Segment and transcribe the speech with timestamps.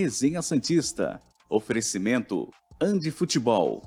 [0.00, 1.20] Resenha Santista.
[1.46, 2.48] Oferecimento
[2.80, 3.82] Andi Futebol.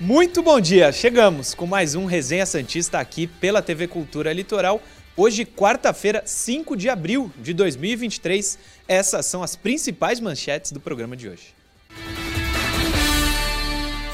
[0.00, 0.90] Muito bom dia!
[0.90, 4.82] Chegamos com mais um Resenha Santista aqui pela TV Cultura Litoral.
[5.16, 8.58] Hoje, quarta-feira, 5 de abril de 2023.
[8.88, 11.61] Essas são as principais manchetes do programa de hoje.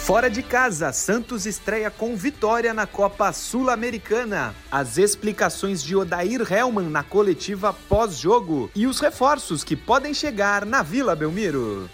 [0.09, 4.55] Fora de casa, Santos estreia com vitória na Copa Sul-Americana.
[4.73, 10.83] As explicações de Odair Helman na coletiva pós-jogo e os reforços que podem chegar na
[10.83, 11.91] Vila Belmiro.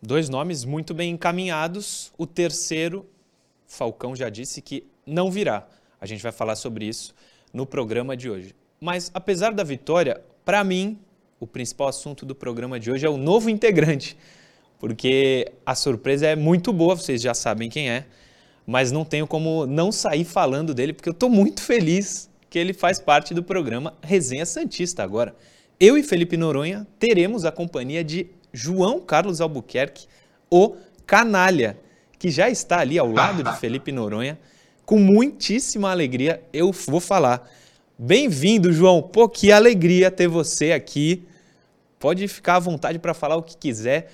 [0.00, 2.12] Dois nomes muito bem encaminhados.
[2.16, 3.04] O terceiro,
[3.66, 5.66] Falcão já disse que não virá.
[6.00, 7.12] A gente vai falar sobre isso
[7.52, 8.54] no programa de hoje.
[8.80, 11.00] Mas apesar da vitória, para mim,
[11.38, 14.16] o principal assunto do programa de hoje é o novo integrante,
[14.78, 18.06] porque a surpresa é muito boa, vocês já sabem quem é,
[18.66, 22.72] mas não tenho como não sair falando dele, porque eu estou muito feliz que ele
[22.72, 25.34] faz parte do programa Resenha Santista agora.
[25.78, 30.06] Eu e Felipe Noronha teremos a companhia de João Carlos Albuquerque,
[30.48, 31.76] o canalha,
[32.18, 34.38] que já está ali ao lado de Felipe Noronha.
[34.86, 37.50] Com muitíssima alegria, eu vou falar.
[37.96, 39.00] Bem-vindo, João.
[39.00, 41.22] Pô, que alegria ter você aqui.
[41.96, 44.12] Pode ficar à vontade para falar o que quiser.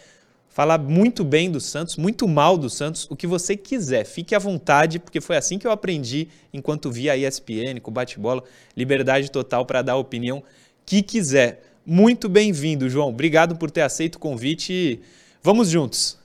[0.50, 4.04] Falar muito bem do Santos, muito mal do Santos, o que você quiser.
[4.04, 8.44] Fique à vontade, porque foi assim que eu aprendi enquanto via a ESPN, com bate-bola.
[8.76, 10.42] Liberdade total para dar a opinião
[10.84, 11.62] que quiser.
[11.86, 13.08] Muito bem-vindo, João.
[13.08, 15.00] Obrigado por ter aceito o convite.
[15.42, 16.19] Vamos juntos.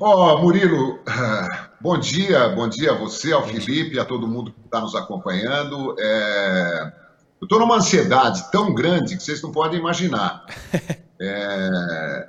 [0.00, 1.00] Ó, oh, Murilo,
[1.80, 5.96] bom dia, bom dia a você, ao Felipe, a todo mundo que está nos acompanhando.
[5.98, 6.92] É...
[7.40, 10.46] Eu estou numa ansiedade tão grande que vocês não podem imaginar.
[11.20, 12.28] É...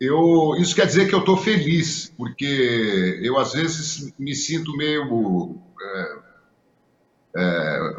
[0.00, 0.56] Eu...
[0.58, 5.56] Isso quer dizer que eu estou feliz, porque eu às vezes me sinto meio.
[5.80, 6.16] É...
[7.36, 7.94] É...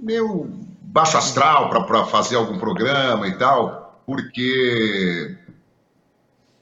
[0.00, 5.36] meio baixo astral para fazer algum programa e tal, porque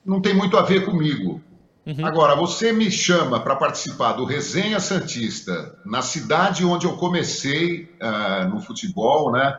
[0.05, 1.43] não tem muito a ver comigo.
[1.87, 2.07] Uhum.
[2.07, 8.49] Agora, você me chama para participar do Resenha Santista na cidade onde eu comecei uh,
[8.49, 9.59] no futebol, né?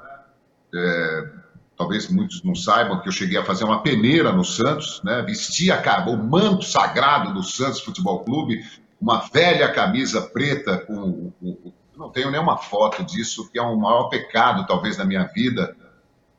[0.74, 1.30] É,
[1.76, 5.22] talvez muitos não saibam que eu cheguei a fazer uma peneira no Santos, né?
[5.24, 8.64] Vesti a, o manto sagrado do Santos Futebol Clube,
[9.00, 14.06] uma velha camisa preta com o, não tenho nenhuma foto disso, que é um maior
[14.06, 15.76] pecado, talvez, na minha vida.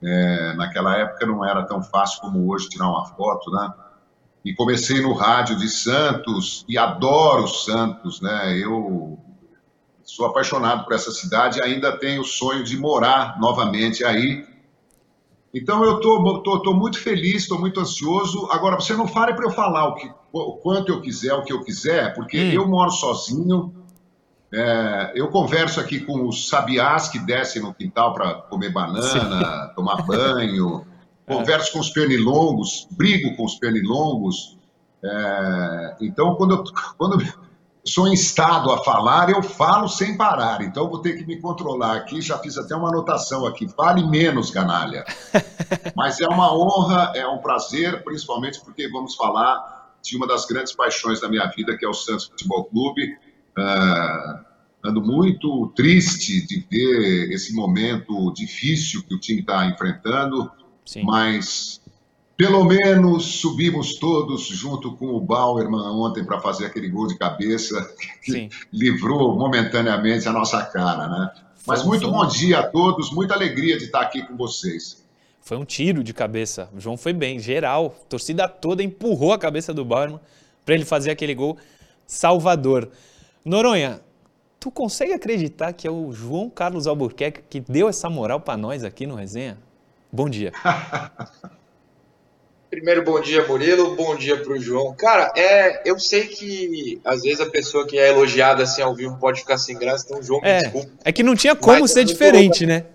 [0.03, 3.73] É, naquela época não era tão fácil como hoje tirar uma foto, né?
[4.45, 8.59] E comecei no rádio de Santos e adoro Santos, né?
[8.59, 9.19] Eu
[10.03, 14.45] sou apaixonado por essa cidade e ainda tenho o sonho de morar novamente aí.
[15.55, 18.49] Então eu tô, tô, tô muito feliz, estou muito ansioso.
[18.51, 21.53] Agora, você não fale para eu falar o, que, o quanto eu quiser, o que
[21.53, 22.53] eu quiser, porque hum.
[22.53, 23.73] eu moro sozinho,
[24.53, 29.75] é, eu converso aqui com os sabiás que descem no quintal para comer banana, Sim.
[29.75, 30.87] tomar banho.
[31.27, 31.35] É.
[31.35, 34.59] Converso com os pernilongos, brigo com os pernilongos.
[35.05, 36.65] É, então, quando eu,
[36.99, 37.29] quando eu
[37.85, 40.63] sou instado a falar, eu falo sem parar.
[40.63, 42.21] Então, vou ter que me controlar aqui.
[42.21, 43.69] Já fiz até uma anotação aqui.
[43.69, 45.05] Fale menos, canalha.
[45.97, 50.75] Mas é uma honra, é um prazer, principalmente porque vamos falar de uma das grandes
[50.75, 53.17] paixões da minha vida, que é o Santos Futebol Clube
[53.59, 54.45] Uh,
[54.83, 60.51] ando muito triste de ver esse momento difícil que o time está enfrentando,
[60.85, 61.05] Sim.
[61.05, 61.81] mas
[62.37, 67.95] pelo menos subimos todos junto com o Bauerman ontem para fazer aquele gol de cabeça
[68.23, 68.51] que Sim.
[68.73, 71.31] livrou momentaneamente a nossa cara, né?
[71.65, 75.05] Mas muito bom dia a todos, muita alegria de estar aqui com vocês.
[75.41, 76.69] Foi um tiro de cabeça.
[76.75, 77.95] O João foi bem, geral.
[78.01, 80.19] A torcida toda empurrou a cabeça do Bauerman
[80.65, 81.57] para ele fazer aquele gol
[82.07, 82.91] salvador.
[83.45, 84.01] Noronha,
[84.59, 88.83] tu consegue acreditar que é o João Carlos Albuquerque que deu essa moral para nós
[88.83, 89.59] aqui no Resenha?
[90.13, 90.53] Bom dia.
[92.71, 93.95] Primeiro, bom dia, Murilo.
[93.97, 94.95] Bom dia para o João.
[94.95, 99.19] Cara, é, eu sei que às vezes a pessoa que é elogiada assim ao vivo
[99.19, 100.91] pode ficar sem graça, então, João, é, desculpa.
[101.05, 102.87] É que não tinha como ser diferente, né?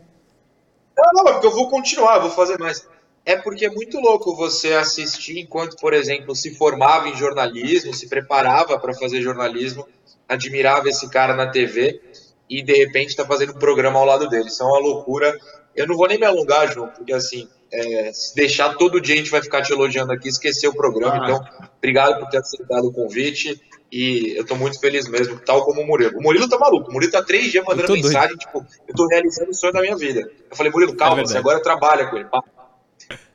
[0.97, 2.87] Não, não, é porque eu vou continuar, vou fazer mais.
[3.23, 8.07] É porque é muito louco você assistir enquanto, por exemplo, se formava em jornalismo, se
[8.07, 9.85] preparava para fazer jornalismo
[10.27, 12.01] admirava esse cara na TV
[12.49, 14.47] e de repente está fazendo um programa ao lado dele.
[14.47, 15.37] Isso é uma loucura.
[15.77, 19.17] Eu não vou nem me alongar, João, porque assim, é, se deixar todo dia a
[19.17, 21.13] gente vai ficar te elogiando aqui, esquecer o programa.
[21.13, 21.23] Ah.
[21.23, 23.61] Então, obrigado por ter aceitado o convite.
[23.89, 26.17] E eu tô muito feliz mesmo, tal como o Murilo.
[26.17, 26.89] O Murilo tá maluco.
[26.89, 28.39] O Murilo tá três dias mandando mensagem, doido.
[28.39, 30.29] tipo, eu tô realizando o sonho da minha vida.
[30.49, 32.27] Eu falei, Murilo, calma, é você agora trabalha com ele.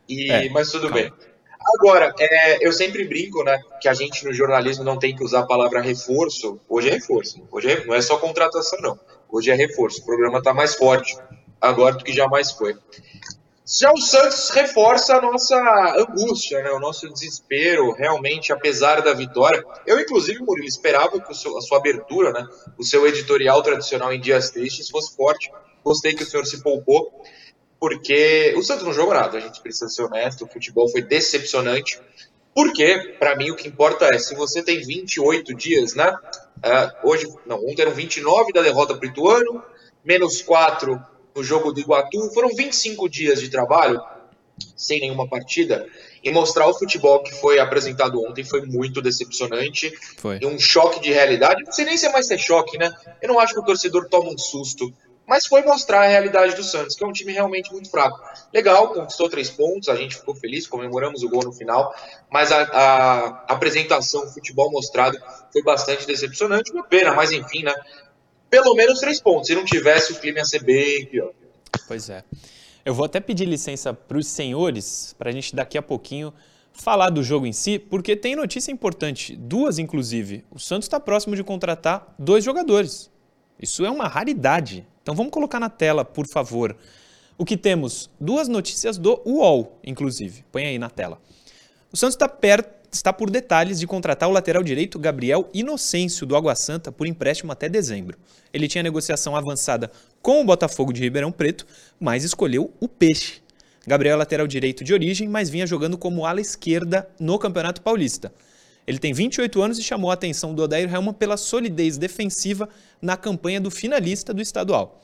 [0.06, 0.96] E, é, mas tudo calma.
[0.96, 1.12] bem.
[1.78, 5.40] Agora, é, eu sempre brinco, né, que a gente no jornalismo não tem que usar
[5.40, 6.60] a palavra reforço.
[6.68, 7.42] Hoje é reforço.
[7.50, 8.98] Hoje é, não é só contratação, não.
[9.30, 10.02] Hoje é reforço.
[10.02, 11.16] O programa está mais forte
[11.62, 12.76] agora do que jamais foi.
[13.64, 15.56] Já o Santos reforça a nossa
[15.96, 19.64] angústia, né, o nosso desespero, realmente, apesar da vitória.
[19.86, 24.20] Eu, inclusive, Murilo, esperava que seu, a sua abertura, né, o seu editorial tradicional em
[24.20, 25.50] dias tristes fosse forte.
[25.82, 27.22] Gostei que o senhor se poupou
[27.82, 32.00] porque o Santos não jogou nada, a gente precisa ser honesto, o futebol foi decepcionante.
[32.54, 36.14] Porque, para mim, o que importa é, se você tem 28 dias, né?
[36.58, 39.64] Uh, hoje, não, ontem eram 29 da derrota para o Ituano,
[40.04, 40.96] menos 4
[41.34, 44.00] no jogo do Iguatu, foram 25 dias de trabalho,
[44.76, 45.86] sem nenhuma partida,
[46.22, 49.92] e mostrar o futebol que foi apresentado ontem foi muito decepcionante.
[50.18, 50.38] Foi.
[50.40, 51.64] E um choque de realidade.
[51.64, 52.92] Não sei nem se é mais ter choque, né?
[53.20, 54.92] Eu não acho que o torcedor toma um susto
[55.26, 58.20] mas foi mostrar a realidade do Santos, que é um time realmente muito fraco.
[58.52, 61.94] Legal, conquistou três pontos, a gente ficou feliz, comemoramos o gol no final,
[62.30, 65.18] mas a, a apresentação, o futebol mostrado
[65.52, 67.74] foi bastante decepcionante, uma pena, mas enfim, né?
[68.52, 71.32] Pelo menos três pontos, se não tivesse o clima ia ser bem pior.
[71.88, 72.22] Pois é.
[72.84, 76.34] Eu vou até pedir licença para os senhores, para a gente daqui a pouquinho
[76.70, 80.44] falar do jogo em si, porque tem notícia importante, duas inclusive.
[80.50, 83.10] O Santos está próximo de contratar dois jogadores.
[83.58, 84.86] Isso é uma raridade.
[85.02, 86.76] Então vamos colocar na tela, por favor.
[87.38, 88.10] O que temos?
[88.20, 90.44] Duas notícias do UOL, inclusive.
[90.52, 91.18] Põe aí na tela.
[91.90, 96.36] O Santos está perto está por detalhes de contratar o lateral direito Gabriel Inocêncio do
[96.36, 98.18] Água Santa por empréstimo até dezembro.
[98.52, 99.90] Ele tinha negociação avançada
[100.20, 101.66] com o Botafogo de Ribeirão Preto,
[101.98, 103.40] mas escolheu o Peixe.
[103.86, 108.32] Gabriel é lateral direito de origem, mas vinha jogando como ala esquerda no Campeonato Paulista.
[108.86, 112.68] Ele tem 28 anos e chamou a atenção do Odair Helman pela solidez defensiva
[113.00, 115.00] na campanha do finalista do estadual.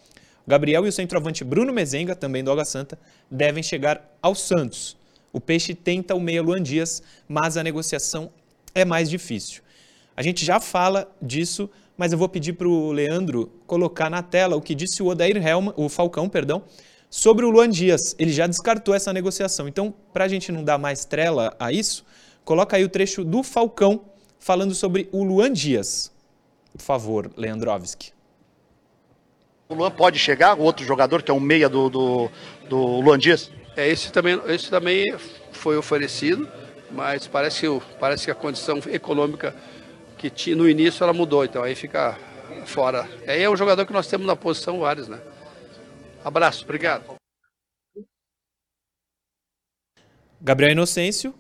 [0.47, 2.99] Gabriel e o centroavante Bruno Mezenga, também do Água Santa,
[3.31, 4.98] devem chegar ao Santos.
[5.39, 8.31] O Peixe tenta o meia Luan Dias, mas a negociação
[8.75, 9.63] é mais difícil.
[10.17, 14.57] A gente já fala disso, mas eu vou pedir para o Leandro colocar na tela
[14.57, 16.65] o que disse o Odair Helman, o Falcão, perdão,
[17.09, 18.17] sobre o Luan Dias.
[18.19, 19.69] Ele já descartou essa negociação.
[19.69, 22.05] Então, para a gente não dar mais trela a isso,
[22.49, 24.07] Coloca aí o trecho do Falcão
[24.41, 26.11] falando sobre o Luan Dias.
[26.73, 28.11] Por favor, Leandrovski.
[29.69, 32.31] O Luan pode chegar, o outro jogador que é um meia do, do,
[32.67, 33.53] do Luan Dias?
[33.79, 35.05] É, esse também, esse também
[35.53, 36.49] foi oferecido,
[36.91, 39.55] mas parece que, parece que a condição econômica
[40.19, 42.19] que tinha no início ela mudou, então aí fica
[42.67, 43.09] fora.
[43.25, 45.21] Aí é um jogador que nós temos na posição vários, né?
[46.25, 47.05] Abraço, obrigado.
[50.41, 51.33] Gabriel Inocêncio,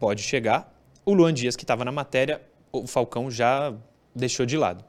[0.00, 0.74] pode chegar.
[1.04, 2.40] O Luan Dias, que estava na matéria,
[2.72, 3.74] o Falcão já
[4.14, 4.82] deixou de lado.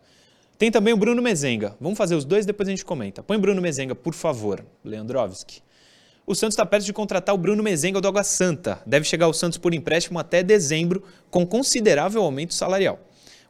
[0.58, 1.76] Tem também o Bruno Mezenga.
[1.82, 3.22] Vamos fazer os dois, depois a gente comenta.
[3.22, 5.66] Põe Bruno Mezenga, por favor, Leandrovski.
[6.28, 8.82] O Santos está perto de contratar o Bruno Mezenga do Água Santa.
[8.84, 13.00] Deve chegar ao Santos por empréstimo até dezembro, com considerável aumento salarial.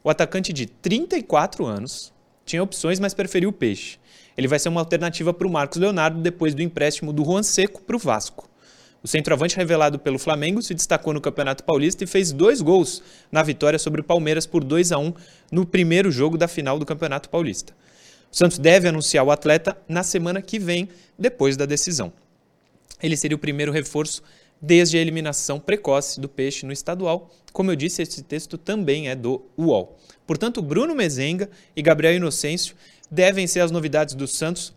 [0.04, 2.12] O atacante de 34 anos
[2.44, 3.98] tinha opções, mas preferiu o Peixe.
[4.36, 7.80] Ele vai ser uma alternativa para o Marcos Leonardo depois do empréstimo do Juan Seco
[7.80, 8.46] para o Vasco.
[9.02, 13.02] O centroavante revelado pelo Flamengo se destacou no Campeonato Paulista e fez dois gols
[13.32, 15.14] na vitória sobre o Palmeiras por 2 a 1
[15.50, 17.72] no primeiro jogo da final do Campeonato Paulista.
[18.30, 22.12] O Santos deve anunciar o atleta na semana que vem, depois da decisão.
[23.02, 24.22] Ele seria o primeiro reforço
[24.60, 27.30] desde a eliminação precoce do Peixe no estadual.
[27.52, 29.98] Como eu disse, esse texto também é do UOL.
[30.26, 32.74] Portanto, Bruno Mezenga e Gabriel Inocêncio
[33.10, 34.74] devem ser as novidades do Santos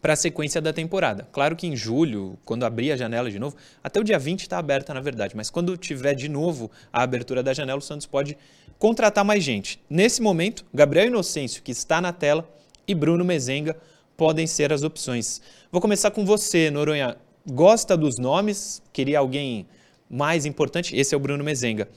[0.00, 1.28] para a sequência da temporada.
[1.32, 4.58] Claro que em julho, quando abrir a janela de novo, até o dia 20 está
[4.58, 8.36] aberta na verdade, mas quando tiver de novo a abertura da janela, o Santos pode
[8.78, 9.80] contratar mais gente.
[9.90, 12.48] Nesse momento, Gabriel Inocêncio, que está na tela,
[12.86, 13.76] e Bruno Mezenga
[14.16, 15.42] podem ser as opções.
[15.70, 17.16] Vou começar com você, Noronha.
[17.50, 18.82] Gosta dos nomes?
[18.92, 19.66] Queria alguém
[20.08, 20.96] mais importante?
[20.96, 21.88] Esse é o Bruno Mezenga.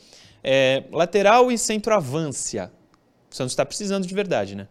[0.43, 2.71] É, lateral e centroavância.
[3.29, 4.67] O Santos está precisando de verdade, né?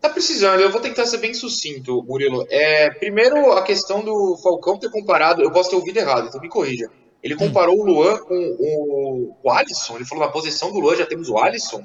[0.00, 2.46] Tá precisando, eu vou tentar ser bem sucinto, Murilo.
[2.48, 6.48] É, primeiro, a questão do Falcão ter comparado, eu posso ter ouvido errado, então me
[6.48, 6.88] corrija.
[7.20, 7.38] Ele hum.
[7.38, 7.80] comparou hum.
[7.80, 11.36] o Luan com o, o Alisson, ele falou na posição do Luan já temos o
[11.36, 11.84] Alisson.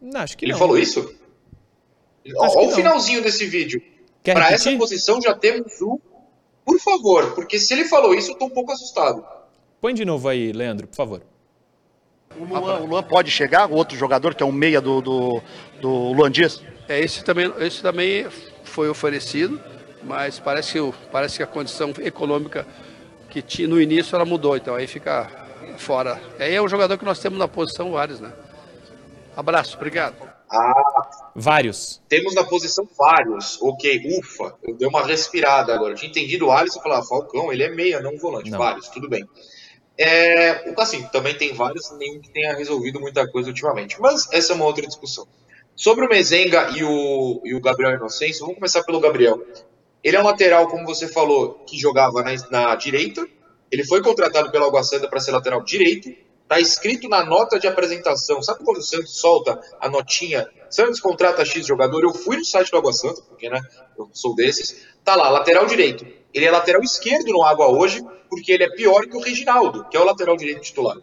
[0.00, 0.58] Não, acho que ele não.
[0.58, 1.12] falou isso?
[2.36, 3.82] Olha o finalzinho desse vídeo.
[4.22, 6.00] Para essa posição já temos o.
[6.64, 9.24] Por favor, porque se ele falou isso, eu tô um pouco assustado.
[9.80, 11.22] Põe de novo aí, Leandro, por favor.
[12.38, 15.42] O Luan, o Luan pode chegar, o outro jogador que é um meia do, do,
[15.80, 16.62] do Luan Dias?
[16.86, 18.26] É, esse também, esse também
[18.64, 19.60] foi oferecido,
[20.02, 22.66] mas parece que, parece que a condição econômica
[23.30, 25.30] que tinha no início ela mudou, então aí fica
[25.78, 26.20] fora.
[26.38, 28.32] Aí é um jogador que nós temos na posição vários, né?
[29.36, 30.27] Abraço, obrigado.
[30.50, 32.00] Ah, vários.
[32.08, 33.60] Temos na posição vários.
[33.60, 35.92] Ok, ufa, eu dei uma respirada agora.
[35.92, 38.50] Eu tinha entendido o Alisson falar, Falcão, ele é meia, não volante.
[38.50, 38.58] Não.
[38.58, 39.26] Vários, tudo bem.
[39.98, 44.00] É, assim, também tem vários, nenhum que tenha resolvido muita coisa ultimamente.
[44.00, 45.26] Mas essa é uma outra discussão.
[45.74, 49.40] Sobre o Mezenga e o, e o Gabriel Inocêncio, vamos começar pelo Gabriel.
[50.02, 53.26] Ele é um lateral, como você falou, que jogava na, na direita.
[53.70, 56.08] Ele foi contratado pela Santa para ser lateral direito.
[56.48, 58.42] Está escrito na nota de apresentação.
[58.42, 60.48] Sabe quando o Santos solta a notinha?
[60.70, 62.02] Santos contrata X jogador.
[62.02, 63.60] Eu fui no site do Água Santa, porque né,
[63.98, 64.86] eu sou desses.
[65.04, 66.06] Tá lá, lateral direito.
[66.32, 69.96] Ele é lateral esquerdo no Água hoje, porque ele é pior que o Reginaldo, que
[69.98, 70.96] é o lateral direito titular.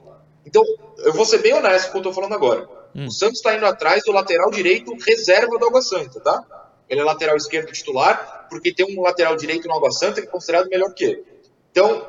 [0.44, 0.64] Então,
[0.98, 2.68] eu vou ser bem honesto com o que eu tô falando agora.
[2.96, 3.06] Hum.
[3.06, 6.44] O Santos está indo atrás do lateral direito reserva do Água Santa, tá?
[6.90, 10.32] Ele é lateral esquerdo titular, porque tem um lateral direito no Água Santa que é
[10.32, 11.24] considerado melhor que ele.
[11.70, 12.08] Então,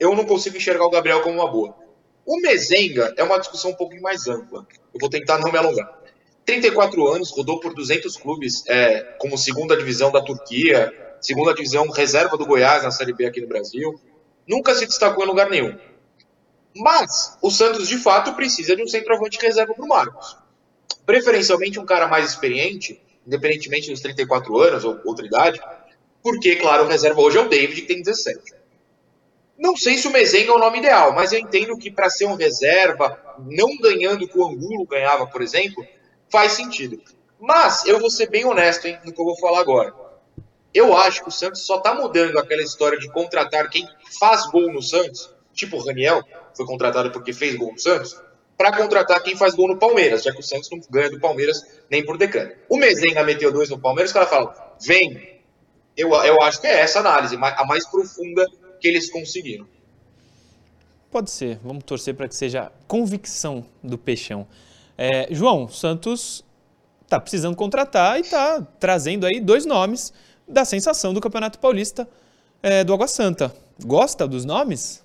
[0.00, 1.87] eu não consigo enxergar o Gabriel como uma boa.
[2.28, 4.66] O Mezenga é uma discussão um pouco mais ampla.
[4.92, 5.98] Eu vou tentar não me alongar.
[6.44, 10.92] 34 anos, rodou por 200 clubes, é, como segunda divisão da Turquia,
[11.22, 13.98] segunda divisão reserva do Goiás na Série B aqui no Brasil.
[14.46, 15.74] Nunca se destacou em lugar nenhum.
[16.76, 20.36] Mas o Santos, de fato, precisa de um centroavante reserva para o Marcos.
[21.06, 25.58] Preferencialmente um cara mais experiente, independentemente dos 34 anos ou outra idade,
[26.22, 28.57] porque, claro, o reserva hoje é o David, que tem 17.
[29.58, 32.26] Não sei se o Mezenga é o nome ideal, mas eu entendo que para ser
[32.26, 35.84] um reserva, não ganhando o que o Angulo ganhava, por exemplo,
[36.30, 37.02] faz sentido.
[37.40, 39.92] Mas eu vou ser bem honesto hein, no que eu vou falar agora.
[40.72, 43.84] Eu acho que o Santos só está mudando aquela história de contratar quem
[44.20, 46.22] faz gol no Santos, tipo o Raniel,
[46.56, 48.16] foi contratado porque fez gol no Santos,
[48.56, 51.64] para contratar quem faz gol no Palmeiras, já que o Santos não ganha do Palmeiras
[51.90, 52.56] nem por decreto.
[52.68, 55.38] O Mezenga meteu dois no Palmeiras, os caras falam, vem.
[55.96, 58.46] Eu, eu acho que é essa análise, a mais profunda
[58.80, 59.66] que eles conseguiram.
[61.10, 64.46] Pode ser, vamos torcer para que seja convicção do Peixão.
[64.96, 66.44] É, João, Santos
[67.02, 70.12] está precisando contratar e está trazendo aí dois nomes
[70.46, 72.08] da sensação do Campeonato Paulista
[72.62, 73.54] é, do Água Santa.
[73.82, 75.02] Gosta dos nomes?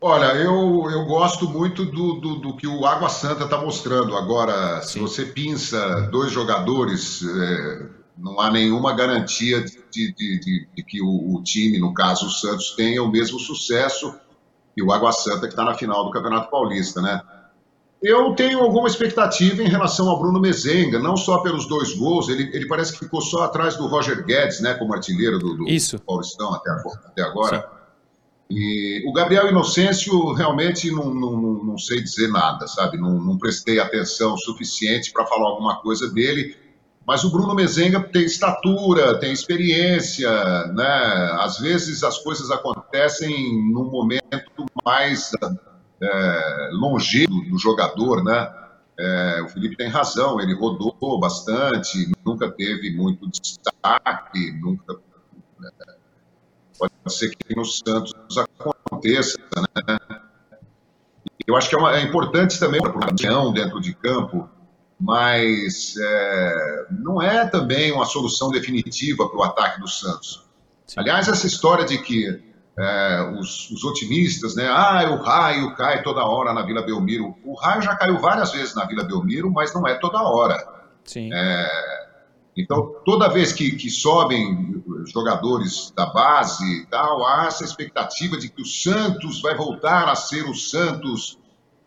[0.00, 4.14] Olha, eu, eu gosto muito do, do, do que o Água Santa está mostrando.
[4.14, 4.88] Agora, Sim.
[4.88, 7.86] se você pinça dois jogadores, é,
[8.18, 12.30] não há nenhuma garantia de, de, de, de que o, o, time, no caso o
[12.30, 14.14] Santos, tenha o mesmo sucesso
[14.74, 17.20] que o Água Santa, que está na final do Campeonato Paulista, né?
[18.02, 22.50] Eu tenho alguma expectativa em relação ao Bruno Mezenga, não só pelos dois gols, ele,
[22.52, 25.98] ele parece que ficou só atrás do Roger Guedes, né, como artilheiro do, do Isso.
[26.00, 27.60] Paulistão até, até agora.
[27.60, 27.84] Sim.
[28.50, 31.32] E o Gabriel Inocêncio, realmente não, não,
[31.64, 32.98] não sei dizer nada, sabe?
[32.98, 36.54] Não, não prestei atenção suficiente para falar alguma coisa dele.
[37.06, 40.30] Mas o Bruno Mezenga tem estatura, tem experiência,
[40.68, 41.30] né?
[41.40, 45.30] Às vezes as coisas acontecem num momento mais
[46.02, 48.50] é, longevo do jogador, né?
[48.98, 54.94] É, o Felipe tem razão, ele rodou bastante, nunca teve muito destaque, nunca
[55.62, 55.94] é,
[56.78, 59.98] Pode ser que no Santos aconteça, né?
[61.46, 64.48] Eu acho que é, uma, é importante também para a união dentro de campo,
[65.00, 70.44] mas é, não é também uma solução definitiva para o ataque do Santos.
[70.86, 71.00] Sim.
[71.00, 72.42] Aliás, essa história de que
[72.76, 74.66] é, os, os, otimistas, né?
[74.68, 77.36] Ah, o raio cai toda hora na Vila Belmiro.
[77.44, 80.64] O raio já caiu várias vezes na Vila Belmiro, mas não é toda hora.
[81.04, 81.32] Sim.
[81.32, 81.68] É,
[82.56, 88.48] então, toda vez que, que sobem jogadores da base e tal, há essa expectativa de
[88.48, 91.38] que o Santos vai voltar a ser o Santos,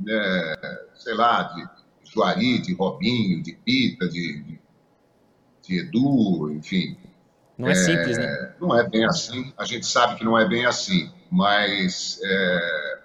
[0.08, 1.77] é, sei lá, de
[2.14, 4.60] Juari, de Robinho, de Pita, de, de,
[5.64, 6.98] de Edu, enfim.
[7.58, 8.56] Não é, é, simples, né?
[8.60, 9.52] Não é bem assim.
[9.58, 12.98] A gente sabe que não é bem assim, mas é,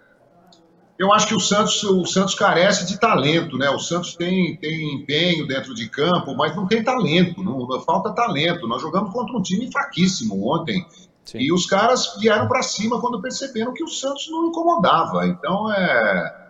[0.98, 3.68] eu acho que o Santos, o Santos carece de talento, né?
[3.70, 8.68] O Santos tem, tem empenho dentro de campo, mas não tem talento, não, falta talento.
[8.68, 10.86] Nós jogamos contra um time fraquíssimo ontem.
[11.24, 11.38] Sim.
[11.38, 15.26] E os caras vieram para cima quando perceberam que o Santos não incomodava.
[15.26, 16.41] Então é,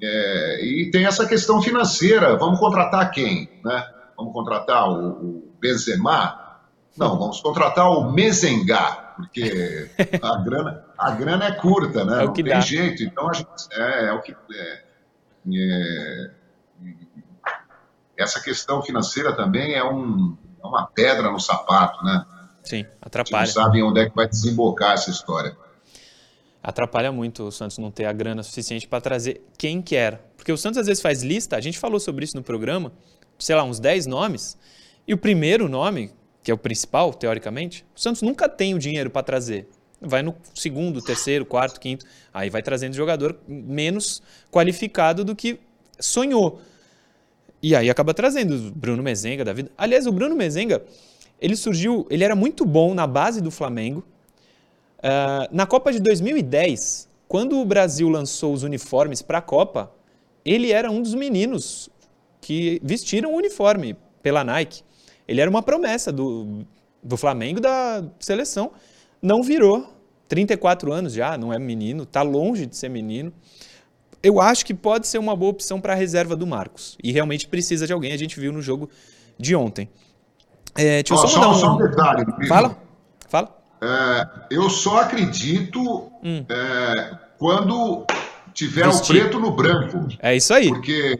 [0.00, 2.36] é, E tem essa questão financeira.
[2.36, 3.48] Vamos contratar quem?
[3.64, 3.84] Né?
[4.16, 6.46] Vamos contratar o, o Benzema?
[6.96, 9.90] Não, vamos contratar o Mezengá, porque
[10.22, 12.22] a grana, a grana é curta, né?
[12.22, 12.32] É Não dá.
[12.32, 13.02] tem jeito.
[13.02, 14.32] Então, a gente, é, é o que.
[14.32, 14.82] É,
[15.54, 16.30] é,
[18.16, 22.24] essa questão financeira também é, um, é uma pedra no sapato, né?
[22.62, 23.46] Sim, atrapalha.
[23.46, 25.54] Não sabem onde é que vai desembocar essa história.
[26.66, 30.20] Atrapalha muito o Santos não ter a grana suficiente para trazer quem quer.
[30.36, 32.92] Porque o Santos às vezes faz lista, a gente falou sobre isso no programa,
[33.38, 34.58] sei lá, uns 10 nomes,
[35.06, 36.10] e o primeiro nome,
[36.42, 39.68] que é o principal, teoricamente, o Santos nunca tem o dinheiro para trazer.
[40.00, 42.04] vai no segundo, terceiro, quarto, quinto.
[42.34, 44.20] Aí vai trazendo jogador menos
[44.50, 45.60] qualificado do que
[46.00, 46.60] sonhou.
[47.62, 49.70] E aí acaba trazendo Bruno Mezenga da vida.
[49.78, 50.84] Aliás, o Bruno Mezenga,
[51.40, 54.04] ele surgiu, ele era muito bom na base do Flamengo.
[54.98, 59.92] Uh, na Copa de 2010, quando o Brasil lançou os uniformes para a Copa,
[60.44, 61.90] ele era um dos meninos
[62.40, 64.82] que vestiram o uniforme pela Nike.
[65.26, 66.64] Ele era uma promessa do,
[67.02, 68.70] do Flamengo da seleção.
[69.20, 69.92] Não virou.
[70.28, 73.32] 34 anos já, não é menino, está longe de ser menino.
[74.22, 76.98] Eu acho que pode ser uma boa opção para a reserva do Marcos.
[77.02, 78.90] E realmente precisa de alguém, a gente viu no jogo
[79.38, 79.88] de ontem.
[80.74, 81.54] É, deixa eu oh, só, só, um...
[81.54, 82.24] só um detalhe.
[82.48, 82.76] Fala,
[83.28, 83.55] fala.
[83.80, 86.44] É, eu só acredito hum.
[86.48, 88.06] é, quando
[88.54, 89.16] tiver Vestir.
[89.16, 90.08] o preto no branco.
[90.20, 90.68] É isso aí.
[90.68, 91.18] Porque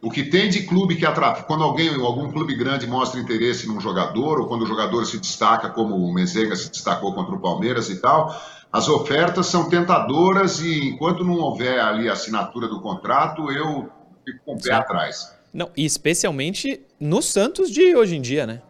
[0.00, 3.80] o que tem de clube que atrapalha, quando alguém, algum clube grande mostra interesse num
[3.80, 7.90] jogador, ou quando o jogador se destaca, como o Mezenga se destacou contra o Palmeiras
[7.90, 8.34] e tal,
[8.72, 13.90] as ofertas são tentadoras e enquanto não houver ali a assinatura do contrato, eu
[14.24, 14.70] fico com o pé Sim.
[14.72, 15.34] atrás.
[15.52, 18.62] Não, e especialmente no Santos de hoje em dia, né?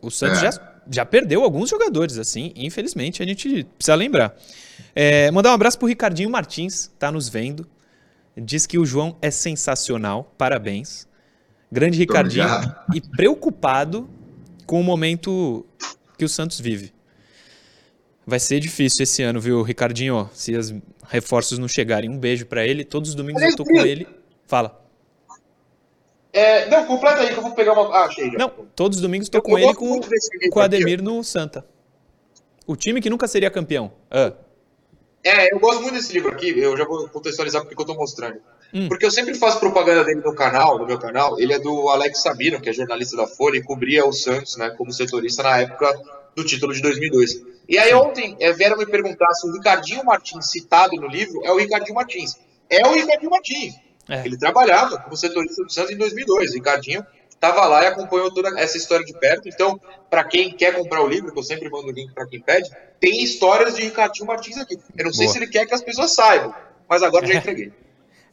[0.00, 0.52] O Santos é.
[0.52, 4.36] já, já perdeu alguns jogadores, assim, infelizmente, a gente precisa lembrar.
[4.94, 7.66] É, mandar um abraço pro Ricardinho Martins, tá nos vendo.
[8.36, 11.06] Diz que o João é sensacional, parabéns.
[11.70, 12.46] Grande Ricardinho.
[12.92, 14.10] E preocupado
[14.66, 15.64] com o momento
[16.18, 16.92] que o Santos vive.
[18.26, 20.28] Vai ser difícil esse ano, viu, Ricardinho?
[20.32, 20.74] Se os
[21.08, 22.10] reforços não chegarem.
[22.10, 22.84] Um beijo para ele.
[22.84, 24.06] Todos os domingos eu tô com ele.
[24.46, 24.89] Fala.
[26.32, 27.94] É, não, completa aí que eu vou pegar uma.
[27.94, 28.30] Ah, achei.
[28.30, 28.38] Já.
[28.38, 31.64] Não, todos os domingos eu com ele com, com o Ademir no Santa.
[32.66, 33.92] O time que nunca seria campeão.
[34.10, 34.32] Ah.
[35.22, 38.40] É, eu gosto muito desse livro aqui, eu já vou contextualizar porque eu estou mostrando.
[38.72, 38.88] Hum.
[38.88, 41.38] Porque eu sempre faço propaganda dele no canal, no meu canal.
[41.38, 44.70] Ele é do Alex Sabino, que é jornalista da Folha e cobria o Santos, né,
[44.70, 45.92] como setorista na época
[46.34, 47.42] do título de 2002.
[47.68, 51.52] E aí ontem é, vieram me perguntar se o Ricardinho Martins citado no livro é
[51.52, 52.38] o Ricardinho Martins.
[52.68, 53.74] É o Ricardinho Martins.
[54.10, 54.26] É.
[54.26, 56.54] Ele trabalhava como setorista do Santos em 2002.
[56.54, 59.48] Ricardinho estava lá e acompanhou toda essa história de perto.
[59.48, 62.40] Então, para quem quer comprar o livro, que eu sempre mando o link para quem
[62.40, 64.78] pede, tem histórias de Ricardinho Martins aqui.
[64.98, 65.32] Eu não sei Boa.
[65.32, 66.52] se ele quer que as pessoas saibam,
[66.88, 67.72] mas agora já entreguei.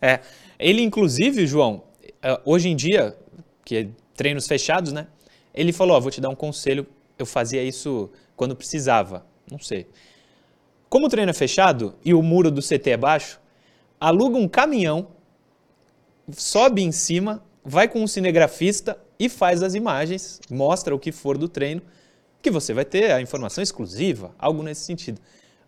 [0.02, 0.20] É.
[0.60, 1.84] Ele, inclusive, João,
[2.22, 3.16] é, hoje em dia,
[3.64, 5.08] que é treinos fechados, né?
[5.54, 6.86] Ele falou: Ó, vou te dar um conselho.
[7.18, 9.26] Eu fazia isso quando precisava.
[9.50, 9.88] Não sei.
[10.90, 13.40] Como o treino é fechado e o muro do CT é baixo,
[14.00, 15.08] aluga um caminhão,
[16.32, 21.38] sobe em cima, vai com um cinegrafista e faz as imagens, mostra o que for
[21.38, 21.82] do treino,
[22.42, 25.20] que você vai ter a informação exclusiva, algo nesse sentido.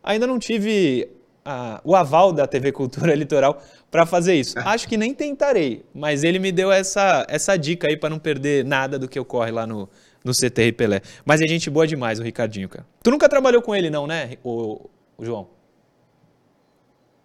[0.04, 1.10] Ainda não tive
[1.44, 4.58] a, o aval da TV Cultura Litoral para fazer isso.
[4.60, 8.64] Acho que nem tentarei, mas ele me deu essa, essa dica aí para não perder
[8.64, 9.90] nada do que ocorre lá no,
[10.24, 11.02] no CTR Pelé.
[11.26, 12.86] Mas é gente boa demais o Ricardinho, cara.
[13.04, 15.48] Tu nunca trabalhou com ele não, né, o, o João?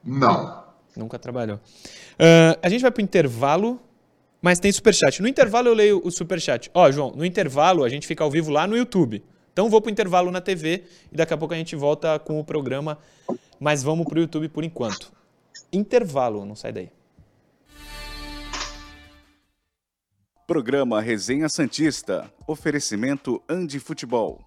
[0.03, 0.63] Não.
[0.96, 1.57] Nunca trabalhou.
[1.57, 3.80] Uh, a gente vai para o intervalo
[4.44, 5.22] mas tem superchat.
[5.22, 6.70] No intervalo eu leio o superchat.
[6.74, 9.24] Ó, João, no intervalo a gente fica ao vivo lá no YouTube.
[9.50, 12.38] Então vou para o intervalo na TV e daqui a pouco a gente volta com
[12.38, 12.98] o programa,
[13.59, 15.11] mas vamos para o YouTube por enquanto.
[15.72, 16.90] Intervalo, não sai daí.
[20.46, 22.30] Programa Resenha Santista.
[22.46, 24.44] Oferecimento Andi Futebol.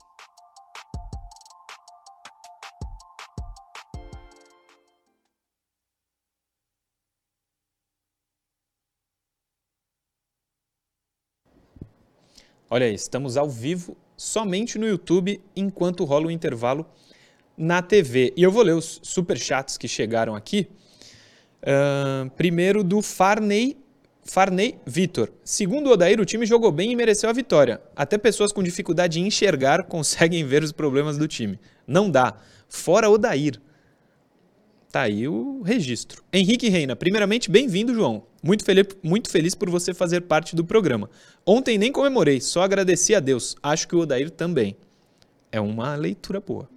[12.69, 16.85] Olha aí, estamos ao vivo somente no YouTube enquanto rola o intervalo
[17.57, 18.33] na TV.
[18.35, 20.67] E eu vou ler os superchats que chegaram aqui.
[21.63, 23.77] Uh, primeiro do Farney,
[24.21, 25.31] Farney Vitor.
[25.45, 27.81] Segundo o Odair, o time jogou bem e mereceu a vitória.
[27.95, 31.57] Até pessoas com dificuldade em enxergar conseguem ver os problemas do time.
[31.87, 32.35] Não dá.
[32.67, 33.61] Fora Odair.
[34.91, 36.21] Tá aí o registro.
[36.33, 38.23] Henrique Reina, primeiramente, bem-vindo, João.
[38.41, 41.09] Muito, fel muito feliz por você fazer parte do programa.
[41.45, 43.55] Ontem nem comemorei, só agradeci a Deus.
[43.61, 44.77] Acho que o Odair também.
[45.51, 46.69] É uma leitura boa.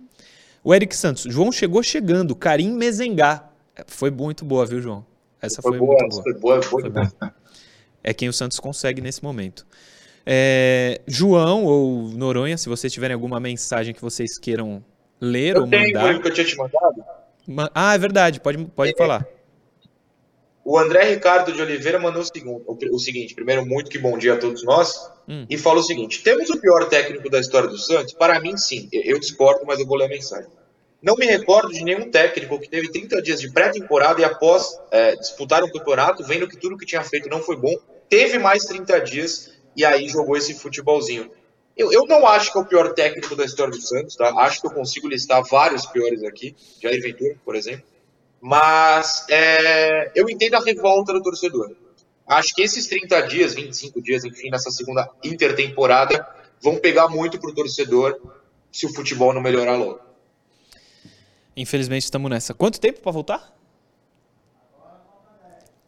[0.62, 3.50] O Eric Santos, João chegou chegando, Karim Mezengá.
[3.86, 5.04] Foi muito boa, viu, João?
[5.40, 6.22] Essa foi, foi boa, muito boa.
[6.22, 7.34] Foi boa, foi boa.
[8.02, 9.66] É quem o Santos consegue nesse momento.
[10.24, 14.84] É, João ou Noronha, se vocês tiverem alguma mensagem que vocês queiram
[15.20, 16.12] ler eu ou tenho mandar.
[16.14, 17.04] Eu que eu tinha te mandado.
[17.74, 19.26] Ah, é verdade, pode, pode é, falar.
[20.64, 24.34] O André Ricardo de Oliveira mandou o seguinte, o seguinte, primeiro, muito que bom dia
[24.34, 25.46] a todos nós, hum.
[25.48, 28.12] e falou o seguinte: temos o pior técnico da história do Santos?
[28.12, 28.88] Para mim, sim.
[28.92, 30.50] Eu discordo, mas eu vou ler a mensagem.
[31.02, 35.16] Não me recordo de nenhum técnico que teve 30 dias de pré-temporada e após é,
[35.16, 37.74] disputar um campeonato, vendo que tudo que tinha feito não foi bom,
[38.08, 41.30] teve mais 30 dias e aí jogou esse futebolzinho.
[41.74, 44.28] Eu, eu não acho que é o pior técnico da história do Santos, tá?
[44.40, 47.86] Acho que eu consigo listar vários piores aqui, Jair Ventura, por exemplo.
[48.40, 51.76] Mas é, eu entendo a revolta do torcedor.
[52.26, 56.26] Acho que esses 30 dias, 25 dias, enfim, nessa segunda intertemporada,
[56.62, 58.18] vão pegar muito pro torcedor
[58.70, 60.00] se o futebol não melhorar logo.
[61.56, 62.54] Infelizmente estamos nessa.
[62.54, 63.52] Quanto tempo para voltar?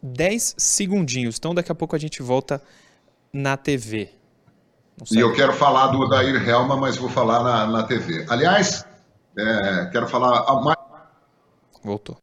[0.01, 1.37] 10 segundinhos.
[1.37, 2.61] Então daqui a pouco a gente volta
[3.31, 4.09] na TV.
[5.11, 8.25] E eu quero falar do Odair Helma, mas vou falar na, na TV.
[8.29, 8.85] Aliás,
[9.37, 10.77] é, quero falar mais.
[11.81, 12.22] Voltou.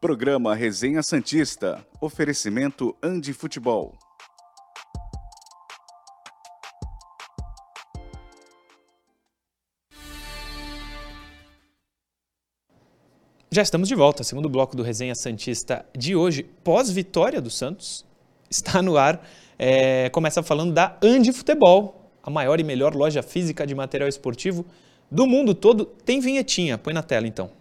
[0.00, 1.84] Programa Resenha Santista.
[2.00, 3.98] Oferecimento Andi Futebol.
[13.50, 18.06] Já estamos de volta, segundo bloco do Resenha Santista de hoje, pós-vitória do Santos,
[18.48, 19.28] está no ar.
[19.58, 24.64] É, começa falando da Andi Futebol, a maior e melhor loja física de material esportivo
[25.10, 25.84] do mundo todo.
[25.84, 27.57] Tem vinhetinha, põe na tela então.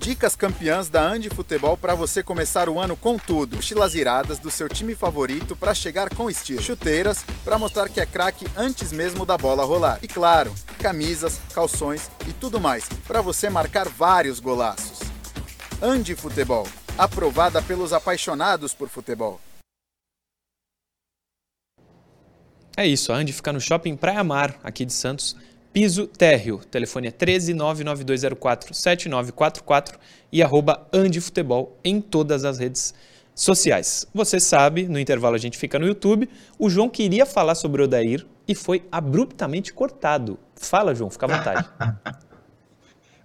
[0.00, 3.56] Dicas campeãs da Andi Futebol para você começar o ano com tudo.
[3.56, 6.62] Mochilas iradas do seu time favorito para chegar com estilo.
[6.62, 9.98] Chuteiras para mostrar que é craque antes mesmo da bola rolar.
[10.02, 15.00] E claro, camisas, calções e tudo mais para você marcar vários golaços.
[15.82, 19.38] Andi Futebol, aprovada pelos apaixonados por futebol.
[22.74, 25.36] É isso, a Andi fica no Shopping Praia Mar, aqui de Santos
[25.72, 26.60] Piso Térreo.
[26.70, 29.98] Telefone é 13 99204 7944
[30.32, 32.94] e arroba Andifutebol em todas as redes
[33.34, 34.06] sociais.
[34.12, 36.28] Você sabe, no intervalo a gente fica no YouTube,
[36.58, 40.38] o João queria falar sobre o Odair e foi abruptamente cortado.
[40.56, 41.68] Fala, João, fica à vontade.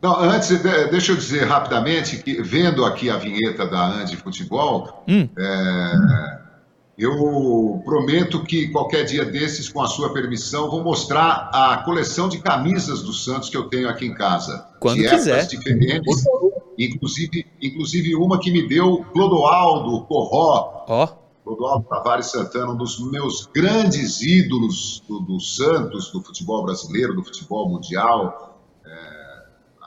[0.02, 0.50] Não, antes,
[0.92, 5.28] deixa eu dizer rapidamente que, vendo aqui a vinheta da Andi Futebol, hum.
[5.36, 6.40] é,
[6.98, 12.40] eu prometo que qualquer dia desses, com a sua permissão, vou mostrar a coleção de
[12.40, 14.66] camisas do Santos que eu tenho aqui em casa.
[14.80, 15.46] Quando de quiser.
[15.46, 16.24] diferentes,
[16.78, 20.86] inclusive, inclusive uma que me deu Clodoaldo Corró.
[20.88, 21.04] Ó.
[21.04, 21.26] Oh.
[21.44, 27.24] Clodoaldo Tavares Santana, um dos meus grandes ídolos do, do Santos, do futebol brasileiro, do
[27.24, 28.55] futebol mundial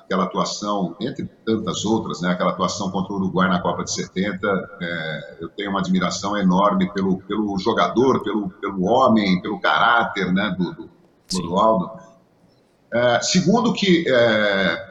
[0.08, 4.78] aquela atuação, entre tantas outras, né, aquela atuação contra o Uruguai na Copa de 70,
[4.80, 10.56] é, eu tenho uma admiração enorme pelo, pelo jogador, pelo, pelo homem, pelo caráter né,
[10.58, 10.90] do, do,
[12.90, 14.88] É, segundo que é,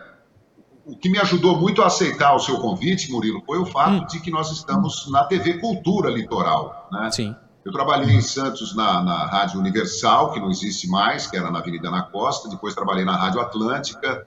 [0.85, 4.05] o que me ajudou muito a aceitar o seu convite, Murilo, foi o fato hum.
[4.05, 6.87] de que nós estamos na TV Cultura Litoral.
[6.91, 7.09] Né?
[7.09, 7.35] Sim.
[7.65, 11.57] Eu trabalhei em Santos na, na Rádio Universal, que não existe mais, que era na
[11.57, 14.25] Avenida na Costa, depois trabalhei na Rádio Atlântica,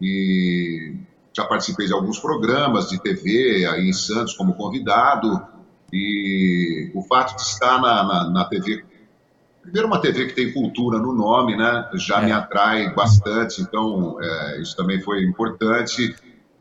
[0.00, 0.96] e
[1.36, 5.42] já participei de alguns programas de TV aí em Santos como convidado.
[5.92, 8.84] E o fato de estar na, na, na TV
[9.64, 12.26] primeiro uma TV que tem cultura no nome, né, já é.
[12.26, 16.14] me atrai bastante, então é, isso também foi importante,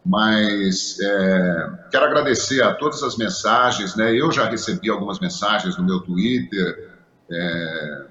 [0.05, 5.83] mas é, quero agradecer a todas as mensagens, né, eu já recebi algumas mensagens no
[5.83, 6.91] meu Twitter,
[7.29, 8.05] é,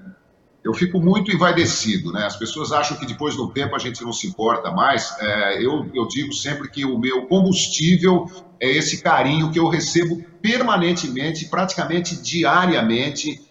[0.63, 2.25] eu fico muito envaidecido, né?
[2.25, 5.13] As pessoas acham que depois do tempo a gente não se importa mais.
[5.19, 8.25] É, eu, eu digo sempre que o meu combustível
[8.59, 13.41] é esse carinho que eu recebo permanentemente, praticamente diariamente,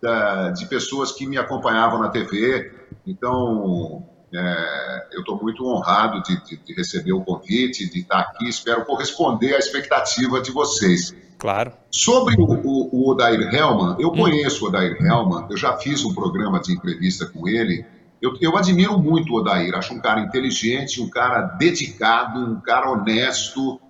[0.00, 2.72] da, de pessoas que me acompanhavam na TV.
[3.06, 8.48] Então, é, eu estou muito honrado de, de, de, receber o convite, de estar aqui.
[8.48, 11.14] Espero corresponder à expectativa de vocês.
[11.42, 11.72] Claro.
[11.90, 14.16] Sobre o, o, o Odair Helman, eu hum.
[14.16, 17.84] conheço o Odair Helman, eu já fiz um programa de entrevista com ele.
[18.22, 22.88] Eu, eu admiro muito o Odair, acho um cara inteligente, um cara dedicado, um cara
[22.92, 23.80] honesto.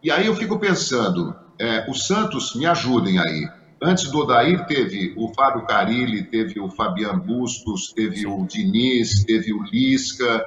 [0.00, 3.48] E aí eu fico pensando, é, os Santos me ajudem aí.
[3.82, 9.52] Antes do Odair teve o Fábio Carilli, teve o Fabiano Bustos, teve o Diniz, teve
[9.52, 10.46] o Lisca,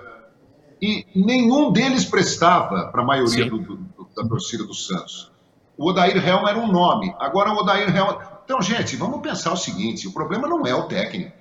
[0.82, 3.78] e nenhum deles prestava para a maioria do, do,
[4.15, 5.35] da torcida do Santos.
[5.78, 7.14] O Odair Helma era um nome.
[7.20, 8.36] Agora o Odair Helma.
[8.44, 11.32] Então, gente, vamos pensar o seguinte: o problema não é o técnico.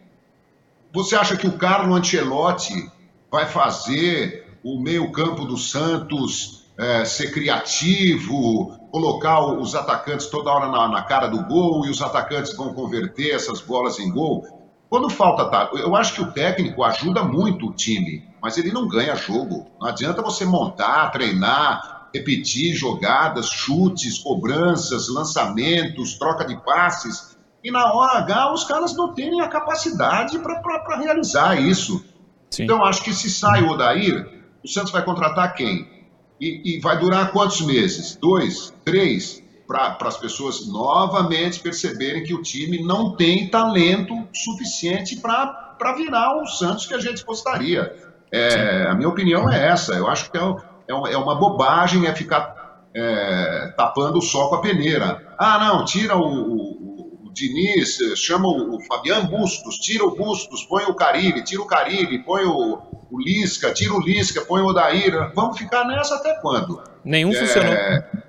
[0.93, 2.91] Você acha que o Carlo Ancelotti
[3.31, 10.89] vai fazer o meio-campo do Santos é, ser criativo, colocar os atacantes toda hora na,
[10.89, 14.45] na, cara do gol e os atacantes vão converter essas bolas em gol?
[14.89, 15.47] Quando falta.
[15.47, 19.67] Tá, eu acho que o técnico ajuda muito o time, mas ele não ganha jogo.
[19.81, 27.37] Não adianta você montar, treinar, repetir jogadas, chutes, cobranças, lançamentos, troca de passes.
[27.63, 32.05] E na hora H, os caras não têm a capacidade para realizar isso.
[32.51, 32.65] Sim.
[32.65, 35.93] Então, acho que se sai o Odair, o Santos vai contratar quem?
[36.41, 38.17] E, e, vai durar quantos meses?
[38.17, 38.73] Dois?
[38.85, 39.43] Três?
[39.67, 46.47] para as pessoas novamente perceberem que o time não tem talento suficiente para virar o
[46.47, 47.97] Santos que a gente gostaria.
[48.31, 49.95] É, a minha opinião é essa.
[49.95, 50.55] Eu acho que é, é,
[50.89, 55.35] é uma bobagem é ficar é, tapando o sol com a peneira.
[55.39, 60.63] Ah, não, tira o, o, o Diniz, chama o, o Fabiano Bustos, tira o Bustos,
[60.65, 62.79] põe o Carilli, tira o Carilli, põe o,
[63.11, 65.33] o Lisca, tira o Lisca, põe o Odair.
[65.35, 66.83] Vamos ficar nessa até quando?
[67.05, 67.75] Nenhum é, funcionou.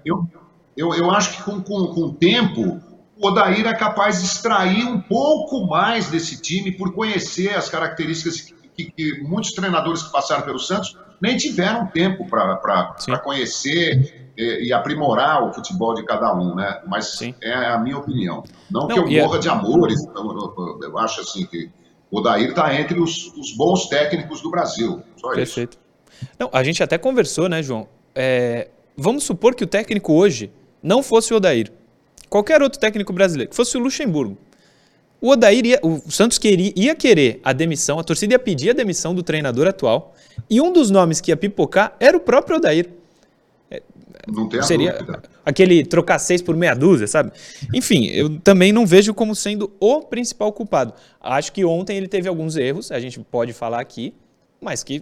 [0.03, 0.27] Eu,
[0.75, 2.81] eu, eu acho que com, com, com o tempo,
[3.17, 8.53] o Odair é capaz de extrair um pouco mais desse time por conhecer as características
[8.75, 14.73] que, que, muitos treinadores que passaram pelo Santos nem tiveram tempo para conhecer e, e,
[14.73, 16.81] aprimorar o futebol de cada um, né?
[16.85, 17.33] Mas Sim.
[17.41, 18.43] é a minha opinião.
[18.69, 19.39] Não, Não que eu morra é...
[19.39, 21.69] de amores, eu, eu, acho assim que
[22.11, 25.01] o Odair está entre os, os, bons técnicos do Brasil.
[25.15, 25.77] Só Perfeito.
[26.21, 26.29] Isso.
[26.37, 27.87] Não, a gente até conversou, né, João?
[28.13, 31.71] É, vamos supor que o técnico hoje não fosse o Odair,
[32.29, 34.37] qualquer outro técnico brasileiro, que fosse o Luxemburgo,
[35.25, 38.73] o Odair ia, o Santos queria, ia querer a demissão, a torcida ia pedir a
[38.73, 40.13] demissão do treinador atual,
[40.47, 42.91] e um dos nomes que ia pipocar era o próprio Odair.
[43.71, 43.81] É,
[44.31, 45.23] não tem Seria dúvida.
[45.43, 47.31] aquele trocar seis por meia dúzia, sabe?
[47.73, 50.93] Enfim, eu também não vejo como sendo o principal culpado.
[51.19, 54.13] Acho que ontem ele teve alguns erros, a gente pode falar aqui,
[54.61, 55.01] mas que,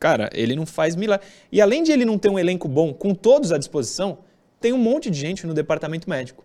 [0.00, 1.24] cara, ele não faz milagre.
[1.52, 4.18] E além de ele não ter um elenco bom com todos à disposição,
[4.60, 6.44] tem um monte de gente no departamento médico.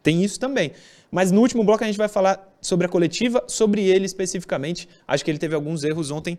[0.00, 0.70] Tem isso também.
[1.10, 4.88] Mas no último bloco a gente vai falar sobre a coletiva, sobre ele especificamente.
[5.06, 6.38] Acho que ele teve alguns erros ontem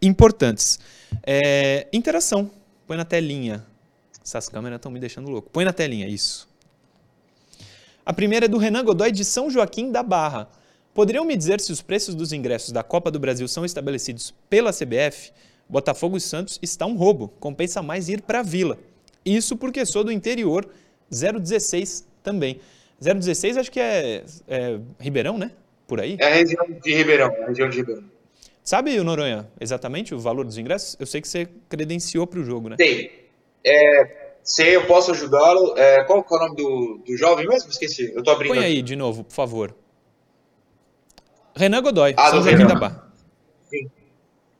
[0.00, 0.78] importantes.
[1.26, 2.48] É, interação.
[2.86, 3.64] Põe na telinha.
[4.24, 5.50] Essas câmeras estão me deixando louco.
[5.50, 6.48] Põe na telinha, isso.
[8.04, 10.48] A primeira é do Renan Godoy de São Joaquim da Barra.
[10.92, 14.72] Poderiam me dizer se os preços dos ingressos da Copa do Brasil são estabelecidos pela
[14.72, 15.32] CBF?
[15.68, 17.28] Botafogo e Santos está um roubo.
[17.40, 18.78] Compensa mais ir para a Vila.
[19.24, 20.68] Isso porque sou do interior,
[21.10, 22.60] 016 também.
[23.00, 25.52] 016 acho que é, é, Ribeirão, né?
[25.86, 26.16] Por aí?
[26.20, 28.04] É a região de Ribeirão, a região de Ribeirão.
[28.64, 30.96] Sabe, Noronha, exatamente o valor dos ingressos?
[30.98, 32.76] Eu sei que você credenciou para o jogo, né?
[32.78, 33.28] Sei.
[33.64, 35.76] É, sei, eu posso ajudá-lo.
[35.76, 37.70] É, qual é o nome do, do jovem mesmo?
[37.70, 38.12] Esqueci.
[38.14, 38.54] Eu tô abrindo.
[38.54, 39.74] Põe aí de novo, por favor.
[41.54, 43.12] Renan Godoy, ah, São Joaquim da Barra.
[43.68, 43.90] Sim.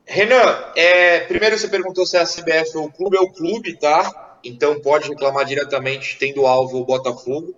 [0.04, 3.16] Renan, é, primeiro você perguntou se é a CBF ou o clube.
[3.16, 4.32] É o clube, tá?
[4.44, 7.54] então pode reclamar diretamente tendo alvo o Botafogo.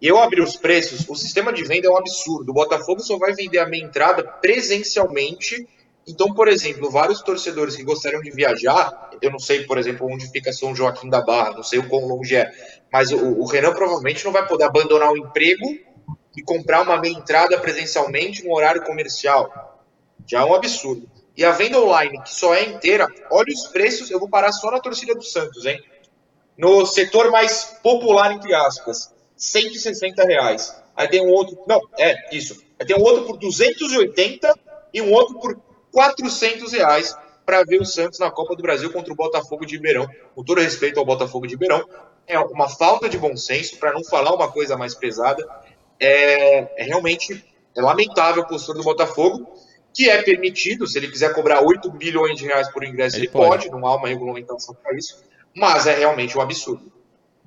[0.00, 2.50] E eu abri os preços, o sistema de venda é um absurdo.
[2.50, 5.68] O Botafogo só vai vender a meia entrada presencialmente.
[6.08, 10.30] Então, por exemplo, vários torcedores que gostariam de viajar, eu não sei, por exemplo, onde
[10.30, 12.50] fica São Joaquim da Barra, não sei o quão longe é,
[12.90, 15.78] mas o, o Renan provavelmente não vai poder abandonar o emprego
[16.34, 19.84] e comprar uma meia entrada presencialmente no horário comercial.
[20.26, 21.08] Já é um absurdo.
[21.36, 24.70] E a venda online, que só é inteira, olha os preços, eu vou parar só
[24.70, 25.78] na torcida do Santos, hein?
[26.56, 30.76] No setor mais popular, entre aspas, 160 reais.
[30.94, 32.62] Aí tem um outro, não, é isso.
[32.78, 34.54] Aí tem um outro por 280
[34.92, 35.58] e um outro por
[35.90, 40.06] 400 reais para ver o Santos na Copa do Brasil contra o Botafogo de Ribeirão.
[40.34, 41.82] Com todo respeito ao Botafogo de Ribeirão,
[42.26, 45.42] é uma falta de bom senso, para não falar uma coisa mais pesada.
[45.98, 49.52] É, é realmente é lamentável a postura do Botafogo,
[49.92, 53.32] que é permitido, se ele quiser cobrar 8 bilhões de reais por ingresso, ele, ele
[53.32, 53.68] pode.
[53.68, 55.18] pode, não há uma regulamentação para isso
[55.54, 56.90] mas é realmente um absurdo.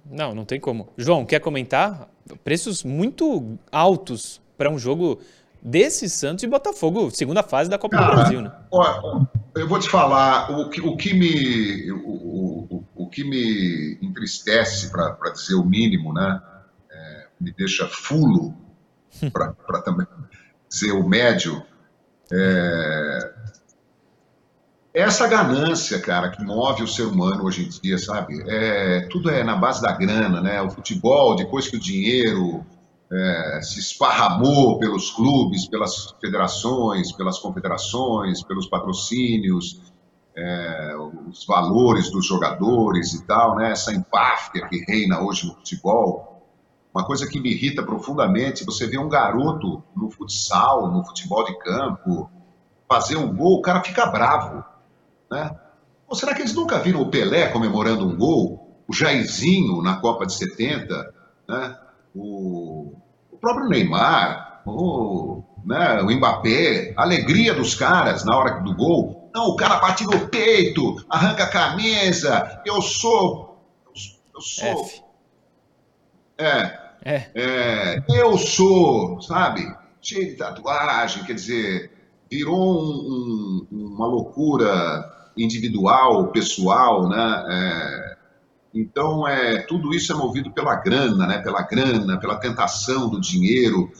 [0.06, 0.90] Não, não tem como.
[0.98, 2.10] João, quer comentar?
[2.44, 5.20] Preços muito altos para um jogo
[5.62, 8.52] desse Santos e Botafogo, segunda fase da Copa Cara, do Brasil, né?
[8.70, 13.98] Ó, eu vou te falar, o que, o que me, o, o, o que me
[14.02, 16.42] entristece, para dizer o mínimo, né?
[16.92, 18.54] É, me deixa fulo,
[19.32, 20.06] para também
[20.70, 21.64] dizer o médio,
[22.32, 23.33] é,
[24.94, 28.44] essa ganância, cara, que move o ser humano hoje em dia, sabe?
[28.48, 30.62] É, tudo é na base da grana, né?
[30.62, 32.64] O futebol, depois que o dinheiro
[33.12, 39.82] é, se esparramou pelos clubes, pelas federações, pelas confederações, pelos patrocínios,
[40.38, 40.96] é,
[41.28, 43.72] os valores dos jogadores e tal, né?
[43.72, 46.48] Essa empáfia que reina hoje no futebol.
[46.94, 51.58] Uma coisa que me irrita profundamente, você vê um garoto no futsal, no futebol de
[51.58, 52.30] campo,
[52.88, 54.64] fazer um gol, o cara fica bravo
[55.34, 55.56] né?
[56.08, 58.84] Ou será que eles nunca viram o Pelé comemorando um gol?
[58.88, 61.14] O Jairzinho na Copa de 70?
[61.50, 61.78] Né?
[62.14, 62.94] O,
[63.32, 64.62] o próprio Neymar?
[64.66, 66.94] O, né, o Mbappé?
[66.96, 69.32] A alegria dos caras na hora do gol?
[69.34, 72.62] Não, o cara bate no peito, arranca a camisa.
[72.64, 73.58] Eu sou.
[74.36, 74.86] Eu, sou.
[74.86, 75.04] F.
[76.38, 77.32] É, é.
[77.34, 78.04] é.
[78.08, 79.66] Eu sou, sabe?
[80.00, 81.92] Cheio de tatuagem, quer dizer,
[82.30, 87.46] virou um, um, uma loucura individual, pessoal, né?
[87.48, 88.18] É,
[88.74, 91.38] Então, é, tudo isso é movido pela grana, né?
[91.38, 93.92] pela grana, pela tentação do dinheiro.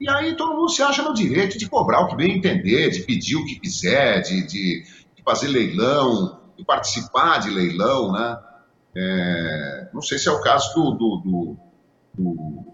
[0.00, 3.00] E aí todo mundo se acha no direito de cobrar o que bem entender, de
[3.02, 4.84] pedir o que quiser, de, de,
[5.16, 8.38] de fazer leilão, de participar de leilão, né?
[8.94, 11.56] É, não sei se é o caso do, do, do,
[12.14, 12.64] do,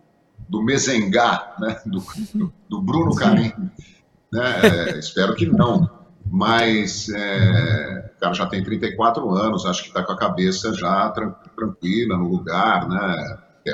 [0.48, 1.80] do Mezengá, né?
[1.86, 3.52] do, do Bruno Carim.
[4.32, 4.42] Né?
[4.94, 5.97] É, espero que não.
[6.30, 11.08] Mas é, o cara já tem 34 anos, acho que está com a cabeça já
[11.56, 13.38] tranquila no lugar, né?
[13.66, 13.72] É,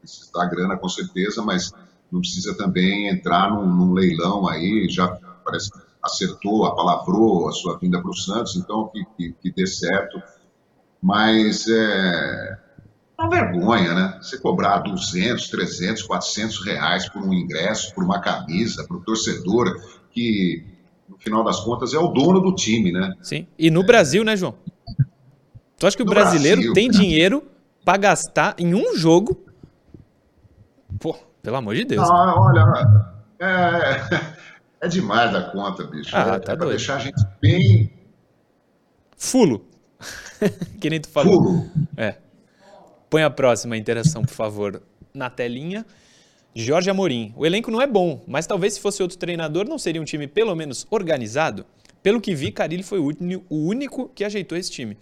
[0.00, 1.72] precisa dar grana com certeza, mas
[2.10, 5.08] não precisa também entrar num, num leilão aí, já
[5.44, 9.66] parece que acertou, apalavrou a sua vinda para o Santos, então que, que, que dê
[9.66, 10.22] certo.
[11.02, 12.58] Mas é
[13.18, 14.18] uma vergonha, né?
[14.20, 19.74] Você cobrar 200, 300, 400 reais por um ingresso, por uma camisa, para o torcedor
[20.10, 20.64] que,
[21.08, 23.14] no final das contas, é o dono do time, né?
[23.22, 23.46] Sim.
[23.58, 23.86] E no é.
[23.86, 24.54] Brasil, né, João?
[25.78, 27.42] Tu acha que o brasileiro Brasil, tem dinheiro
[27.84, 29.44] para gastar em um jogo?
[30.98, 32.08] Pô, pelo amor de Deus.
[32.08, 32.64] Ah, olha,
[33.38, 34.26] é,
[34.86, 36.10] é demais da conta, bicho.
[36.14, 37.92] Ah, é, tá é pra deixar a gente bem.
[39.16, 39.66] Fulo.
[40.80, 41.42] que nem tu falou.
[41.42, 41.70] Fulo.
[41.96, 42.16] É.
[43.08, 44.82] Põe a próxima interação, por favor,
[45.14, 45.86] na telinha.
[46.58, 47.34] Jorge Amorim.
[47.36, 50.26] O elenco não é bom, mas talvez se fosse outro treinador não seria um time
[50.26, 51.66] pelo menos organizado?
[52.02, 53.14] Pelo que vi, Carilli foi o
[53.50, 54.96] único que ajeitou esse time.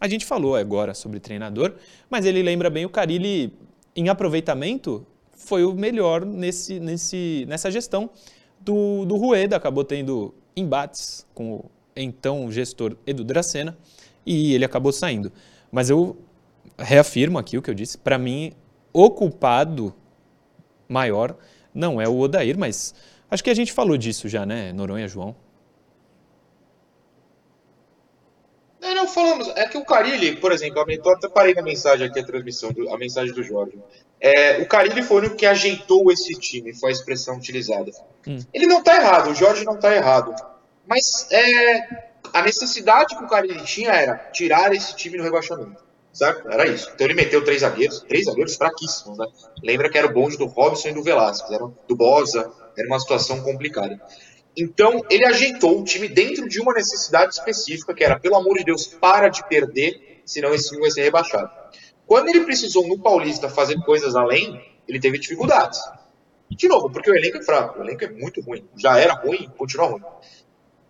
[0.00, 1.74] A gente falou agora sobre treinador,
[2.08, 3.52] mas ele lembra bem o Carilli
[3.96, 8.08] em aproveitamento foi o melhor nesse, nesse, nessa gestão
[8.60, 9.56] do, do Rueda.
[9.56, 11.64] Acabou tendo embates com o
[11.96, 13.76] então gestor Edu Dracena
[14.24, 15.32] e ele acabou saindo.
[15.72, 16.16] Mas eu
[16.78, 17.98] reafirmo aqui o que eu disse.
[17.98, 18.52] Para mim,
[18.92, 19.92] o culpado
[20.90, 21.36] maior
[21.72, 22.94] não é o Odair, mas
[23.30, 25.34] acho que a gente falou disso já, né, Noronha João?
[28.82, 29.48] É, não, falamos.
[29.56, 32.96] É que o Carilli, por exemplo, eu até parei na mensagem aqui, a transmissão, a
[32.96, 33.78] mensagem do Jorge.
[34.18, 37.90] É, o Carilli foi o único que ajeitou esse time, foi a expressão utilizada.
[38.26, 38.38] Hum.
[38.52, 40.34] Ele não está errado, o Jorge não está errado.
[40.86, 45.89] Mas é, a necessidade que o Carilli tinha era tirar esse time no rebaixamento.
[46.12, 46.50] Certo?
[46.50, 46.90] Era isso.
[46.92, 49.26] Então ele meteu três zagueiros, três zagueiros fraquíssimos, né?
[49.62, 52.98] Lembra que era o bonde do Robson e do Velasquez, era do Bosa, era uma
[52.98, 54.00] situação complicada.
[54.56, 58.64] Então ele ajeitou o time dentro de uma necessidade específica, que era, pelo amor de
[58.64, 61.50] Deus, para de perder, senão esse time vai ser rebaixado.
[62.06, 65.80] Quando ele precisou no Paulista fazer coisas além, ele teve dificuldades.
[66.50, 68.68] De novo, porque o elenco é fraco, o elenco é muito ruim.
[68.76, 70.02] Já era ruim, continua ruim.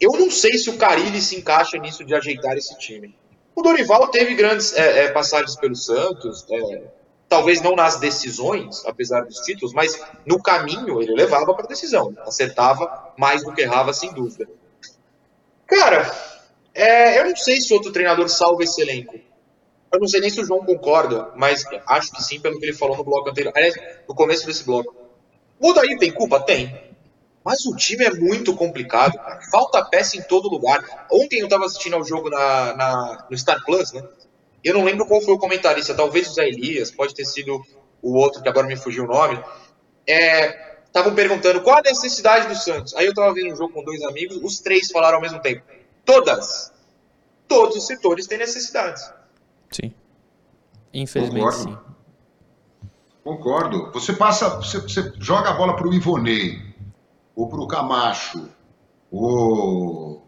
[0.01, 3.15] Eu não sei se o Carilli se encaixa nisso de ajeitar esse time.
[3.61, 6.83] O Dorival teve grandes é, é, passagens pelo Santos, é,
[7.29, 13.13] talvez não nas decisões, apesar dos títulos, mas no caminho ele levava para decisão, acertava
[13.19, 14.49] mais do que errava, sem dúvida.
[15.67, 16.11] Cara,
[16.73, 19.21] é, eu não sei se outro treinador salva esse elenco.
[19.93, 22.73] Eu não sei nem se o João concorda, mas acho que sim, pelo que ele
[22.73, 23.53] falou no bloco anterior.
[23.55, 23.75] Aliás,
[24.09, 24.97] no começo desse bloco.
[25.61, 26.41] O Daí tem culpa?
[26.41, 26.90] Tem.
[27.45, 29.41] Mas o time é muito complicado, cara.
[29.51, 31.07] Falta peça em todo lugar.
[31.11, 34.03] Ontem eu estava assistindo ao jogo na, na, no Star Plus, né?
[34.63, 37.63] Eu não lembro qual foi o comentarista, talvez o Zé Elias, pode ter sido
[38.03, 39.43] o outro que agora me fugiu o nome.
[40.07, 42.95] Estavam é, perguntando qual a necessidade do Santos.
[42.95, 45.63] Aí eu estava vendo um jogo com dois amigos, os três falaram ao mesmo tempo.
[46.05, 46.71] Todas.
[47.49, 49.11] Todos os setores têm necessidades.
[49.71, 49.95] Sim.
[50.93, 51.71] Infelizmente, Concordo.
[51.71, 51.79] sim.
[53.25, 53.93] Concordo.
[53.93, 56.70] Você passa, você, você joga a bola para o Ivonei
[57.35, 58.49] ou para o Camacho,
[59.11, 60.21] ou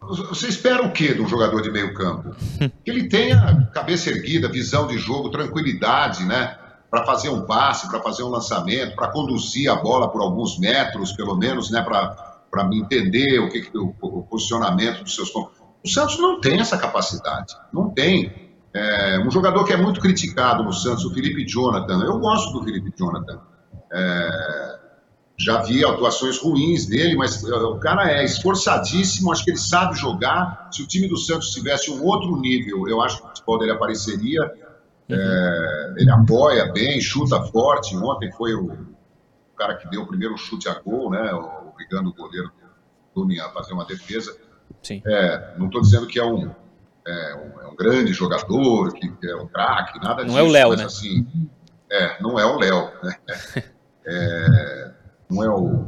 [0.00, 2.34] você espera o quê de um jogador de meio campo?
[2.84, 6.56] Que ele tenha cabeça erguida, visão de jogo, tranquilidade, né?
[6.90, 11.12] Para fazer um passe, para fazer um lançamento, para conduzir a bola por alguns metros,
[11.12, 11.82] pelo menos, né?
[11.82, 15.30] Para me entender o, que, o, o posicionamento dos seus.
[15.34, 18.48] O Santos não tem essa capacidade, não tem.
[18.72, 22.04] É, um jogador que é muito criticado no Santos, o Felipe Jonathan.
[22.04, 23.40] Eu gosto do Felipe Jonathan.
[23.92, 24.77] É,
[25.38, 29.96] já vi atuações ruins dele, mas eh, o cara é esforçadíssimo, acho que ele sabe
[29.96, 30.68] jogar.
[30.72, 33.70] Se o time do Santos tivesse um outro nível, eu acho que o futebol dele
[33.70, 34.42] apareceria.
[35.08, 35.16] Uhum.
[35.16, 37.96] É, ele apoia bem, chuta forte.
[37.96, 41.32] Ontem foi o, o, cara que deu o primeiro chute a gol, né?
[41.32, 42.50] Obrigando o goleiro
[43.14, 44.36] Dunin a fazer uma defesa.
[44.82, 45.00] Sim.
[45.06, 46.50] É, não estou dizendo que é um,
[47.06, 50.36] é um, é um, grande jogador, que é um craque, nada não disso.
[50.36, 50.84] Não é o Léo, né?
[50.84, 51.48] Assim,
[51.90, 52.90] é, não é o Léo.
[53.04, 53.14] Né?
[54.10, 54.94] É,
[55.30, 55.86] não é o.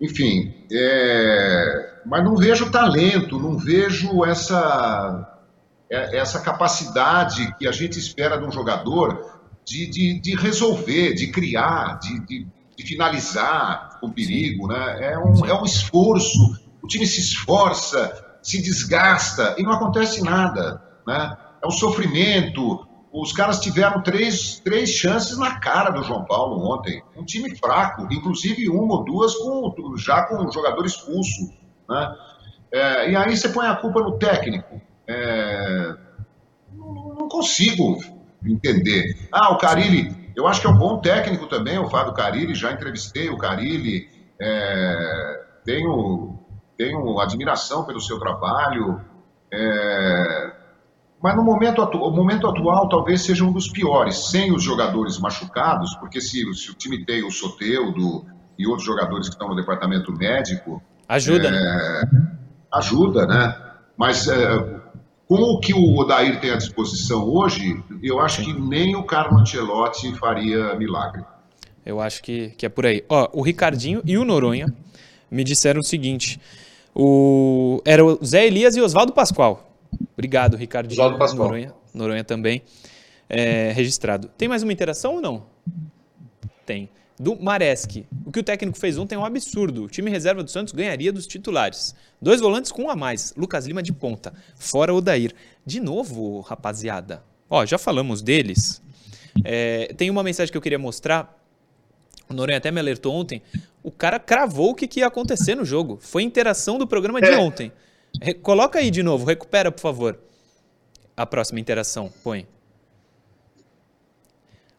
[0.00, 2.00] Enfim, é...
[2.04, 5.40] mas não vejo talento, não vejo essa,
[5.90, 11.28] é, essa capacidade que a gente espera de um jogador de, de, de resolver, de
[11.28, 14.66] criar, de, de, de, finalizar com perigo.
[14.66, 15.12] Né?
[15.12, 16.38] É, um, é um esforço,
[16.82, 20.82] o time se esforça, se desgasta e não acontece nada.
[21.06, 21.36] Né?
[21.62, 27.02] É um sofrimento, os caras tiveram três, três chances na cara do João Paulo ontem.
[27.14, 31.52] Um time fraco, inclusive uma ou duas com, já com o jogador expulso.
[31.88, 32.16] Né?
[32.72, 34.80] É, e aí você põe a culpa no técnico.
[35.06, 35.94] É,
[36.74, 37.98] não consigo
[38.42, 39.28] entender.
[39.30, 42.72] Ah, o Carilli, eu acho que é um bom técnico também, o Fábio Carilli, já
[42.72, 44.08] entrevistei o Carilli,
[44.40, 46.38] é, tenho,
[46.78, 49.00] tenho admiração pelo seu trabalho.
[49.52, 50.51] É,
[51.22, 55.18] mas no momento, atu o momento atual talvez seja um dos piores, sem os jogadores
[55.18, 58.26] machucados, porque se, se o time tem o Soteudo
[58.58, 60.82] e outros jogadores que estão no departamento médico.
[61.08, 62.10] Ajuda, é, né?
[62.72, 63.56] Ajuda, né?
[63.96, 64.80] Mas é,
[65.28, 69.38] com o que o Odair tem à disposição hoje, eu acho que nem o Carlo
[69.38, 71.22] Ancelotti faria milagre.
[71.86, 73.04] Eu acho que, que é por aí.
[73.08, 74.66] Ó, o Ricardinho e o Noronha
[75.30, 76.40] me disseram o seguinte:
[76.94, 79.71] o, era o Zé Elias e Oswaldo Pascoal.
[80.14, 80.90] Obrigado, Ricardo.
[80.90, 81.48] Oswaldo Pascoal.
[81.48, 82.62] Noronha, Noronha também
[83.28, 84.28] é, registrado.
[84.36, 85.46] Tem mais uma interação ou não?
[86.66, 86.88] Tem.
[87.18, 88.06] Do Mareski.
[88.26, 89.84] O que o técnico fez ontem é um absurdo.
[89.84, 91.94] O time reserva do Santos ganharia dos titulares.
[92.20, 93.32] Dois volantes com um a mais.
[93.36, 94.32] Lucas Lima de ponta.
[94.56, 95.32] Fora o Dair.
[95.64, 97.22] De novo, rapaziada.
[97.48, 98.82] Ó, já falamos deles.
[99.44, 101.38] É, tem uma mensagem que eu queria mostrar.
[102.28, 103.42] O Noronha até me alertou ontem.
[103.82, 105.98] O cara cravou o que, que ia acontecer no jogo.
[106.00, 107.38] Foi interação do programa de É.
[107.38, 107.70] ontem.
[108.20, 110.18] Re- Coloca aí de novo, recupera, por favor.
[111.16, 112.46] A próxima interação, põe.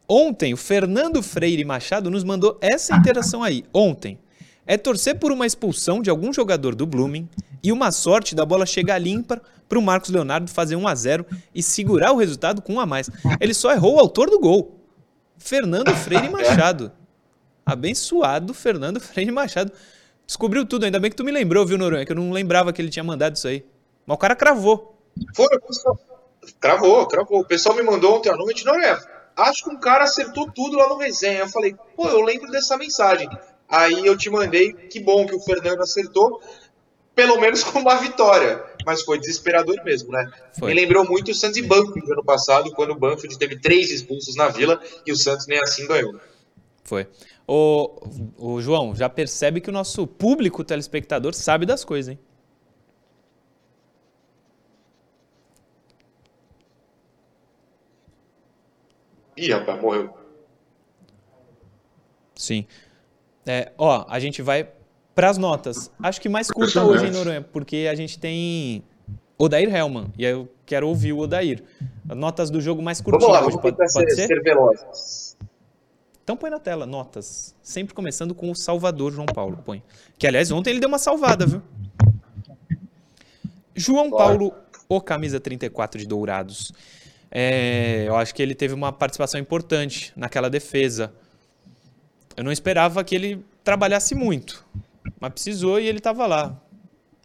[0.08, 3.64] Ontem, o Fernando Freire Machado nos mandou essa interação aí.
[3.74, 4.20] Ontem.
[4.66, 7.28] É torcer por uma expulsão de algum jogador do Blooming
[7.62, 11.26] e uma sorte da bola chegar limpa para o Marcos Leonardo fazer 1 a 0
[11.54, 13.10] e segurar o resultado com um a mais.
[13.42, 14.80] Ele só errou o autor do gol.
[15.38, 16.92] Fernando Freire Machado.
[17.66, 19.72] Abençoado Fernando Freire Machado.
[20.26, 22.06] Descobriu tudo, ainda bem que tu me lembrou, viu, Noronha?
[22.06, 23.66] Que eu não lembrava que ele tinha mandado isso aí.
[24.06, 24.98] Mas o cara cravou.
[25.36, 25.48] Foi.
[26.60, 27.42] Cravou, cravou.
[27.42, 29.00] O pessoal me mandou ontem à noite, não é?
[29.36, 31.40] Acho que um cara acertou tudo lá no resenha.
[31.40, 33.30] Eu falei, pô, eu lembro dessa mensagem.
[33.68, 36.42] Aí eu te mandei, que bom que o Fernando acertou,
[37.16, 38.64] pelo menos com uma vitória.
[38.86, 40.30] Mas foi desesperador mesmo, né?
[40.60, 40.70] Foi.
[40.70, 44.36] Me lembrou muito o Santos e Banfield ano passado, quando o Banfield teve três expulsos
[44.36, 46.20] na Vila e o Santos nem assim ganhou.
[46.84, 47.08] Foi.
[47.46, 52.20] Ô, ô, João, já percebe que o nosso público telespectador sabe das coisas, hein?
[59.36, 60.14] Ih, rapaz, morreu.
[62.36, 62.66] Sim.
[63.46, 64.70] É, ó, a gente vai
[65.14, 65.92] pras notas.
[66.02, 67.42] Acho que mais curta hoje, hein, Noronha?
[67.42, 68.84] Porque a gente tem
[69.38, 70.14] Odair Hellman.
[70.18, 71.64] E aí eu quero ouvir o Odair.
[72.06, 74.28] Notas do jogo mais Vamos lá, hoje, vamos pode, pode ser, ser?
[74.28, 75.33] ser velozes.
[76.24, 77.54] Então põe na tela, notas.
[77.62, 79.60] Sempre começando com o Salvador João Paulo.
[79.66, 79.84] Põe.
[80.18, 81.62] Que, aliás, ontem ele deu uma salvada, viu?
[83.76, 84.24] João Bora.
[84.26, 84.54] Paulo,
[84.88, 86.72] o camisa 34 de Dourados.
[87.30, 91.14] É, eu acho que ele teve uma participação importante naquela defesa.
[92.38, 94.66] Eu não esperava que ele trabalhasse muito,
[95.20, 96.56] mas precisou e ele estava lá.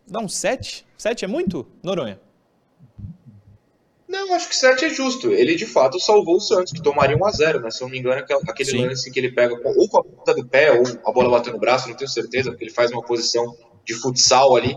[0.07, 0.87] Dá um 7?
[0.97, 2.19] 7 é muito, Noronha?
[4.09, 5.31] Não, acho que 7 é justo.
[5.33, 7.71] Ele de fato salvou o Santos, que tomaria 1 a 0 né?
[7.71, 8.87] Se eu não me engano, aquele- Sim.
[8.87, 11.55] lance que ele pega com- ou com a ponta do pé, ou a bola batendo
[11.55, 13.55] no braço, não tenho certeza, porque ele faz uma posição
[13.85, 14.77] de futsal ali.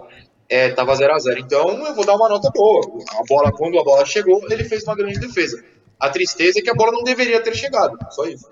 [0.49, 2.81] É, tava 0 a 0 Então eu vou dar uma nota boa.
[3.17, 5.63] A bola, quando a bola chegou, ele fez uma grande defesa.
[5.97, 7.97] A tristeza é que a bola não deveria ter chegado.
[8.11, 8.51] Só isso.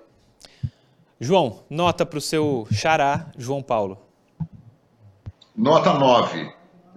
[1.20, 3.98] João, nota para o seu xará, João Paulo.
[5.54, 6.50] Nota 9.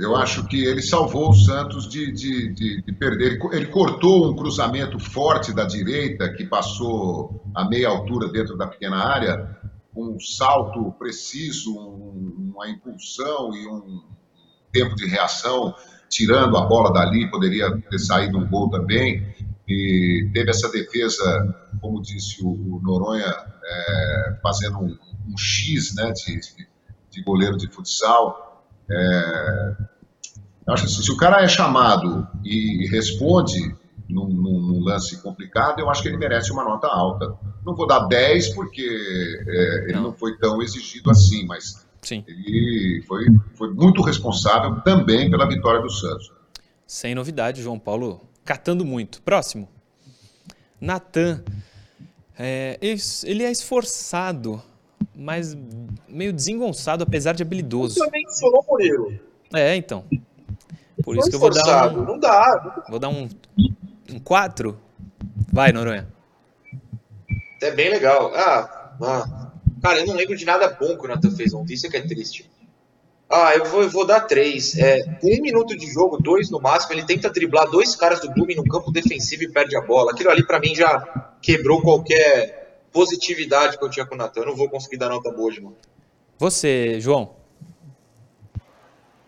[0.04, 3.34] Eu acho que ele salvou o Santos de, de, de, de perder.
[3.42, 8.68] Ele Ele cortou um cruzamento forte da direita que passou a meia altura dentro da
[8.68, 9.58] pequena área,
[9.96, 14.02] um salto preciso, um- uma impulsão e um
[14.74, 15.74] tempo de reação,
[16.10, 19.34] tirando a bola dali, poderia ter saído um gol também.
[19.66, 21.24] E teve essa defesa,
[21.80, 23.34] como disse o, o Noronha,
[23.64, 24.98] é, fazendo um,
[25.30, 26.42] um X né, de,
[27.10, 28.66] de goleiro de futsal.
[28.92, 29.93] É,
[30.68, 33.76] acho que se, se o cara é chamado e responde
[34.10, 37.36] num, num- num lance complicado, eu acho que ele merece uma nota alta.
[37.66, 38.82] Não vou dar 10 porque
[39.48, 40.04] é, ele Não.
[40.04, 42.24] não foi tão exigido assim, mas Sim.
[42.28, 46.32] ele foi, foi muito responsável também pela vitória do Santos.
[46.86, 49.22] Sem novidade, João Paulo catando muito.
[49.22, 49.68] Próximo.
[50.80, 51.44] Natan.
[52.38, 52.78] É,
[53.24, 54.62] ele é esforçado,
[55.16, 55.56] mas
[56.10, 58.00] meio desengonçado, apesar de habilidoso.
[58.00, 59.14] Também sou Murilo.
[59.54, 60.04] É, então.
[61.04, 62.84] Por isso que eu vou dar um, Não dá.
[62.90, 63.30] vou dar um,
[64.10, 64.80] um 4.
[65.52, 66.08] Vai, Noronha.
[67.62, 68.32] É bem legal.
[68.34, 69.52] Ah, ah,
[69.82, 71.74] cara, eu não lembro de nada bom que o Nathan fez ontem.
[71.74, 72.50] Isso é que é triste.
[73.30, 74.78] Ah, eu vou, eu vou dar três.
[74.78, 78.32] É, com um minuto de jogo, dois no máximo, ele tenta driblar dois caras do
[78.32, 80.12] Blooming no campo defensivo e perde a bola.
[80.12, 84.42] Aquilo ali, para mim, já quebrou qualquer positividade que eu tinha com o Natan.
[84.42, 85.76] Eu não vou conseguir dar nota boa hoje, mano.
[86.38, 87.43] Você, João?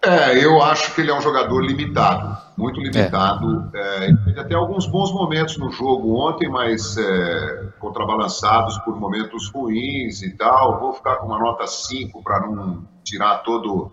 [0.05, 3.71] É, eu acho que ele é um jogador limitado, muito limitado.
[3.73, 4.05] É.
[4.05, 10.21] É, teve até alguns bons momentos no jogo ontem, mas é, contrabalançados por momentos ruins
[10.21, 10.79] e tal.
[10.79, 13.91] Vou ficar com uma nota 5 para não tirar todo.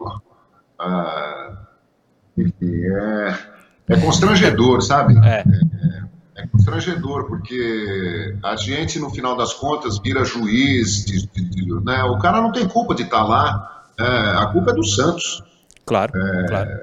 [0.00, 1.56] Uh,
[2.36, 3.38] enfim, é,
[3.88, 5.16] é constrangedor, sabe?
[5.24, 5.38] É.
[5.38, 6.42] é.
[6.42, 6.46] é.
[6.48, 12.02] constrangedor, porque a gente, no final das contas, vira juiz, de, de, de, né?
[12.04, 15.42] o cara não tem culpa de estar tá lá a culpa é do Santos.
[15.84, 16.80] Claro, é, claro.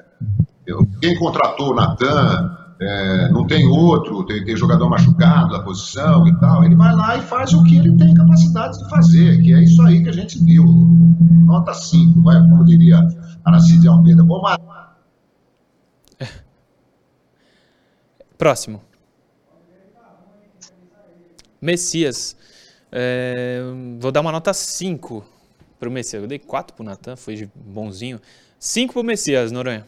[1.01, 6.39] Quem contratou o Natan, é, não tem outro, tem, tem, jogador machucado da posição e
[6.39, 9.63] tal, ele vai lá e faz o que ele tem capacidade de fazer, que é
[9.63, 10.65] isso aí que a gente viu.
[11.45, 13.05] Nota 5, vai, como diria
[13.43, 14.23] Aracide Almeida.
[14.23, 14.97] Vou matar.
[18.37, 18.81] Próximo.
[21.61, 22.37] Messias.
[22.91, 23.61] É,
[23.99, 25.38] vou dar uma nota 5
[25.79, 26.21] pro Messias.
[26.21, 28.19] Eu dei 4 pro Natan, foi bonzinho.
[28.59, 29.85] 5 pro Messias, Noronha.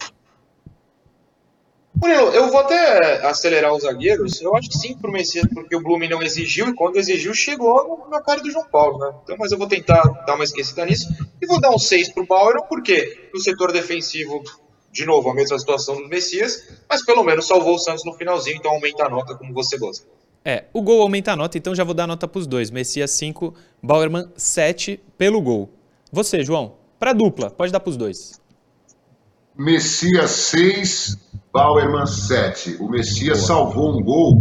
[1.93, 4.41] Murilo, eu vou até acelerar os zagueiros.
[4.41, 8.07] Eu acho que 5 pro Messias, porque o Blume não exigiu e quando exigiu chegou
[8.09, 9.13] na cara do João Paulo, né?
[9.23, 11.07] Então, mas eu vou tentar dar uma esquecida nisso.
[11.41, 14.41] E vou dar um 6 pro Bauer, porque no setor defensivo,
[14.91, 18.55] de novo, a mesma situação do Messias, mas pelo menos salvou o Santos no finalzinho,
[18.55, 20.07] então aumenta a nota como você gosta.
[20.43, 22.71] É, o gol aumenta a nota, então já vou dar a nota pros dois.
[22.71, 25.69] Messias 5, Bauerman 7 pelo gol.
[26.11, 28.41] Você, João, para dupla, pode dar para os dois.
[29.57, 31.17] Messias 6,
[31.53, 32.77] Bauerman 7.
[32.79, 33.47] O Messias Boa.
[33.47, 34.35] salvou um gol.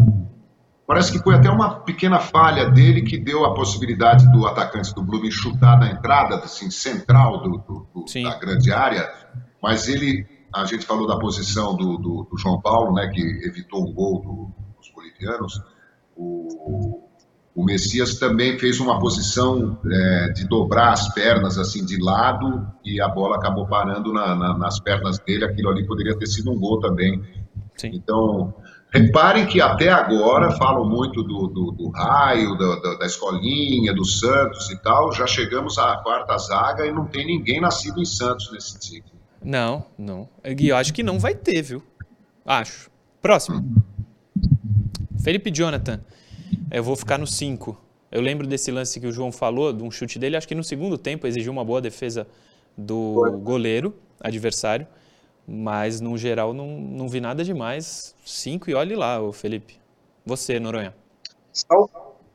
[0.87, 5.03] Parece que foi até uma pequena falha dele que deu a possibilidade do atacante do
[5.03, 9.09] Blumen chutar na entrada, assim, central do, do, do da grande área.
[9.63, 13.93] Mas ele, a gente falou da posição do, do João Paulo, né, que evitou um
[13.93, 14.21] gol
[14.77, 15.61] dos bolivianos.
[16.17, 17.10] O,
[17.55, 23.01] o Messias também fez uma posição é, de dobrar as pernas assim de lado e
[23.01, 25.45] a bola acabou parando na, na, nas pernas dele.
[25.45, 27.21] Aquilo ali poderia ter sido um gol também.
[27.77, 27.91] Sim.
[27.93, 28.55] Então,
[28.93, 34.71] reparem que até agora falam muito do, do, do raio, da, da, escolinha, do Santos
[34.71, 35.13] e tal.
[35.13, 39.05] Já chegamos à quarta zaga e não tem ninguém nascido em Santos nesse time.
[39.43, 40.29] Não, não.
[40.45, 41.83] E eu acho que não vai ter, viu?
[42.47, 42.91] Acho.
[43.21, 43.65] Próximo.
[45.23, 46.01] Felipe Jonathan.
[46.71, 47.77] Eu vou ficar no 5.
[48.13, 50.65] Eu lembro desse lance que o João falou, de um chute dele, acho que no
[50.65, 52.27] segundo tempo exigiu uma boa defesa
[52.77, 54.87] do goleiro adversário,
[55.47, 58.15] mas no geral não, não vi nada demais.
[58.25, 59.79] 5 e olhe lá, o Felipe.
[60.25, 60.95] Você, Noronha.
[61.53, 61.91] Salvo,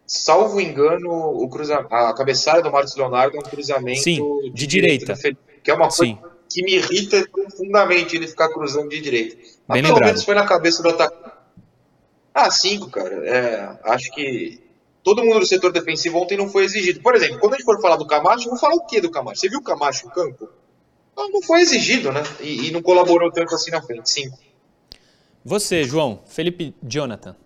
[0.05, 4.67] salvo engano, o cruza, a cabeçada do Marcos Leonardo é um cruzamento Sim, de, de
[4.67, 5.39] direita, direita.
[5.63, 6.17] que é uma coisa Sim.
[6.49, 9.38] que me irrita profundamente ele ficar cruzando de direita.
[9.67, 10.09] Mas Bem pelo lembrado.
[10.09, 11.34] menos foi na cabeça do atacante
[12.36, 13.15] ah, cinco, cara.
[13.25, 14.61] É, acho que
[15.01, 16.99] todo mundo do setor defensivo ontem não foi exigido.
[16.99, 19.39] Por exemplo, quando a gente for falar do Camacho, vou falar o que do Camacho?
[19.39, 20.49] Você viu o Camacho no campo?
[21.15, 22.21] Não, não foi exigido, né?
[22.41, 24.09] E, e, não colaborou tanto assim na frente.
[24.09, 24.38] Cinco.
[25.45, 27.38] Você, João, Felipe Jonathan.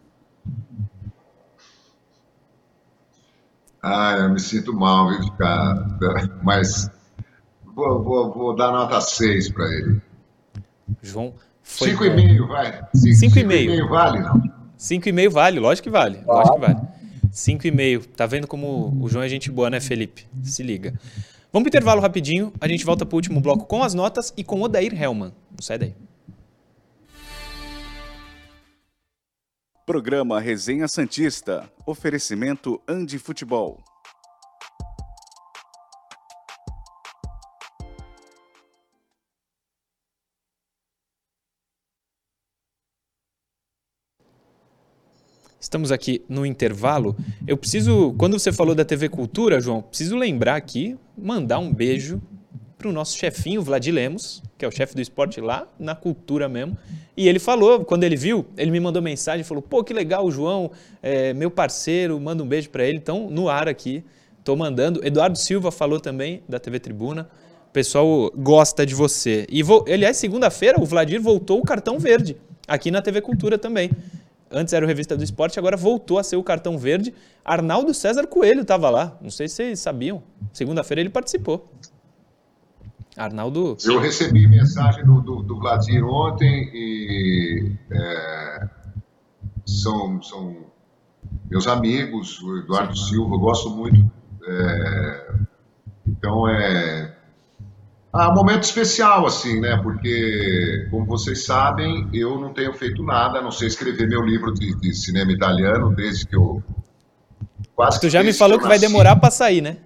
[3.84, 5.86] Ah, eu me sinto mal, viu, cara?
[6.42, 6.90] Mas
[7.64, 10.02] vou, vou, vou dar nota 6 para ele.
[11.04, 11.36] João.
[11.64, 12.82] 5,5, vai.
[12.96, 14.59] 5,5 vale, não?
[14.80, 16.22] 5,5 vale, lógico que vale.
[16.26, 16.80] Lógico que vale.
[17.34, 18.06] 5,5.
[18.16, 20.26] Tá vendo como o João é gente boa, né, Felipe?
[20.44, 20.94] Se liga.
[21.52, 22.54] Vamos pro intervalo rapidinho.
[22.62, 25.34] A gente volta pro último bloco com as notas e com o Odair Hellman.
[25.52, 25.96] Não sai daí.
[29.86, 31.70] Programa Resenha Santista.
[31.86, 33.84] Oferecimento Andi Futebol.
[45.70, 47.16] Estamos aqui no intervalo.
[47.46, 52.20] Eu preciso, quando você falou da TV Cultura, João, preciso lembrar aqui, mandar um beijo
[52.76, 56.50] para o nosso chefinho, Vladir Lemos, que é o chefe do esporte lá na Cultura
[56.50, 56.76] mesmo.
[57.16, 60.32] E ele falou, quando ele viu, ele me mandou mensagem, falou: pô, que legal, o
[60.32, 60.72] João,
[61.04, 62.98] é, meu parceiro, manda um beijo para ele.
[62.98, 64.04] Então, no ar aqui,
[64.40, 65.06] estou mandando.
[65.06, 67.30] Eduardo Silva falou também, da TV Tribuna.
[67.70, 69.46] O pessoal gosta de você.
[69.52, 72.36] E, aliás, segunda-feira, o Vladir voltou o cartão verde,
[72.68, 73.92] aqui na TV Cultura também.
[74.52, 77.14] Antes era o Revista do Esporte, agora voltou a ser o cartão verde.
[77.46, 79.18] Arnaldo César Coelho estava lá.
[79.22, 80.24] Não sei se vocês sabiam.
[80.52, 81.72] Segunda-feira ele participou.
[83.16, 83.78] Arnaldo.
[83.86, 85.60] Eu recebi mensagem do, do, do
[86.08, 88.70] ontem e é,
[89.66, 90.66] são, são
[91.50, 94.10] meus amigos, o Eduardo Silva, eu gosto muito.
[94.48, 95.34] É,
[96.08, 97.19] então é
[98.12, 99.78] Ah, um momento especial, assim, né?
[99.78, 104.52] Porque, como vocês sabem, eu não tenho feito nada, a não sei escrever meu livro
[104.52, 106.64] de, de cinema italiano desde que eu.
[107.76, 109.78] Quase tu já me falou que, que vai demorar para sair, né?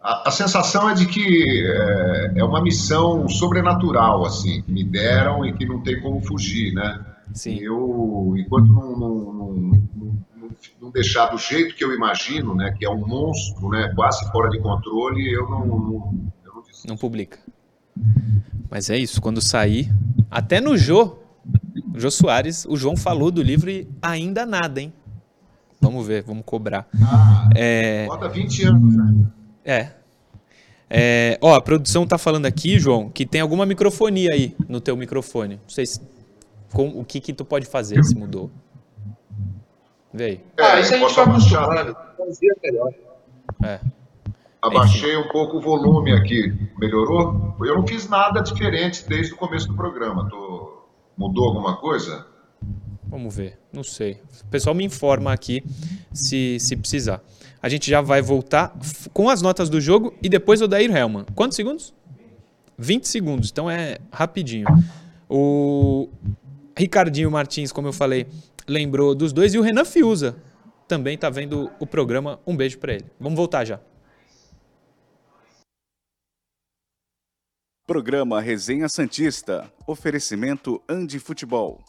[0.00, 5.44] A, a, sensação é de que é, é, uma missão sobrenatural, assim, que me deram
[5.44, 7.04] e que não tem como fugir, né?
[7.34, 7.58] Sim.
[7.60, 9.52] Eu, enquanto não, não, não,
[9.94, 10.25] não,
[10.92, 14.58] deixar do jeito que eu imagino, né, que é um monstro, né, quase fora de
[14.60, 17.38] controle, eu não, não, eu não, não publica.
[18.70, 19.92] Mas é isso, quando sair,
[20.30, 21.18] até no Jô,
[21.94, 24.92] Jô Soares, o João falou do livro e ainda nada, hein?
[25.80, 26.88] Vamos ver, vamos cobrar.
[27.02, 28.06] Ah, é...
[28.08, 29.26] Roda 20 anos, né?
[29.64, 29.90] É.
[30.88, 31.38] é.
[31.40, 35.56] Ó, a produção tá falando aqui, João, que tem alguma microfonia aí no teu microfone.
[35.56, 36.00] Não sei se,
[36.72, 38.50] com, o que que tu pode fazer se mudou.
[40.16, 40.40] Vê.
[40.56, 41.96] É, ah, isso a gente vai acostumando.
[43.62, 43.80] É.
[44.62, 46.54] Abaixei um pouco o volume aqui.
[46.78, 47.54] Melhorou?
[47.60, 50.26] Eu não fiz nada diferente desde o começo do programa.
[50.30, 50.86] Tô...
[51.18, 52.26] Mudou alguma coisa?
[53.04, 53.58] Vamos ver.
[53.70, 54.22] Não sei.
[54.42, 55.62] O pessoal me informa aqui
[56.14, 57.22] se, se precisar.
[57.62, 58.74] A gente já vai voltar
[59.12, 61.26] com as notas do jogo e depois o Dair Helman.
[61.34, 61.92] Quantos segundos?
[62.78, 64.66] 20 segundos, então é rapidinho.
[65.28, 66.08] O
[66.76, 68.26] Ricardinho Martins, como eu falei,
[68.68, 70.36] lembrou dos dois e o Renan Fiuza
[70.86, 72.40] também está vendo o programa.
[72.46, 73.06] Um beijo para ele.
[73.18, 73.80] Vamos voltar já.
[77.86, 79.72] Programa Resenha Santista.
[79.86, 81.84] Oferecimento Andi Futebol.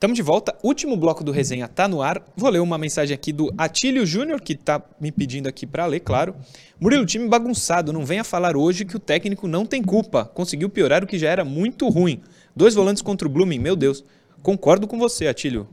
[0.00, 0.56] Estamos de volta.
[0.62, 2.24] Último bloco do resenha tá no ar.
[2.34, 6.00] Vou ler uma mensagem aqui do Atílio Júnior, que tá me pedindo aqui para ler,
[6.00, 6.34] claro.
[6.80, 7.92] Murilo, time bagunçado.
[7.92, 10.24] Não venha falar hoje que o técnico não tem culpa.
[10.24, 12.22] Conseguiu piorar o que já era muito ruim.
[12.56, 14.02] Dois volantes contra o Blooming, meu Deus.
[14.42, 15.68] Concordo com você, Atílio.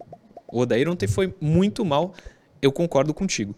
[0.45, 2.13] O Odair ontem foi muito mal.
[2.61, 3.55] Eu concordo contigo.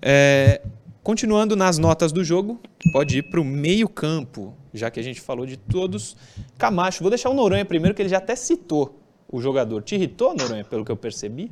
[0.00, 0.62] É,
[1.02, 2.60] continuando nas notas do jogo,
[2.92, 6.16] pode ir para o meio campo, já que a gente falou de todos.
[6.56, 9.82] Camacho, vou deixar o Noronha primeiro, que ele já até citou o jogador.
[9.82, 11.50] Te irritou, Noronha, pelo que eu percebi?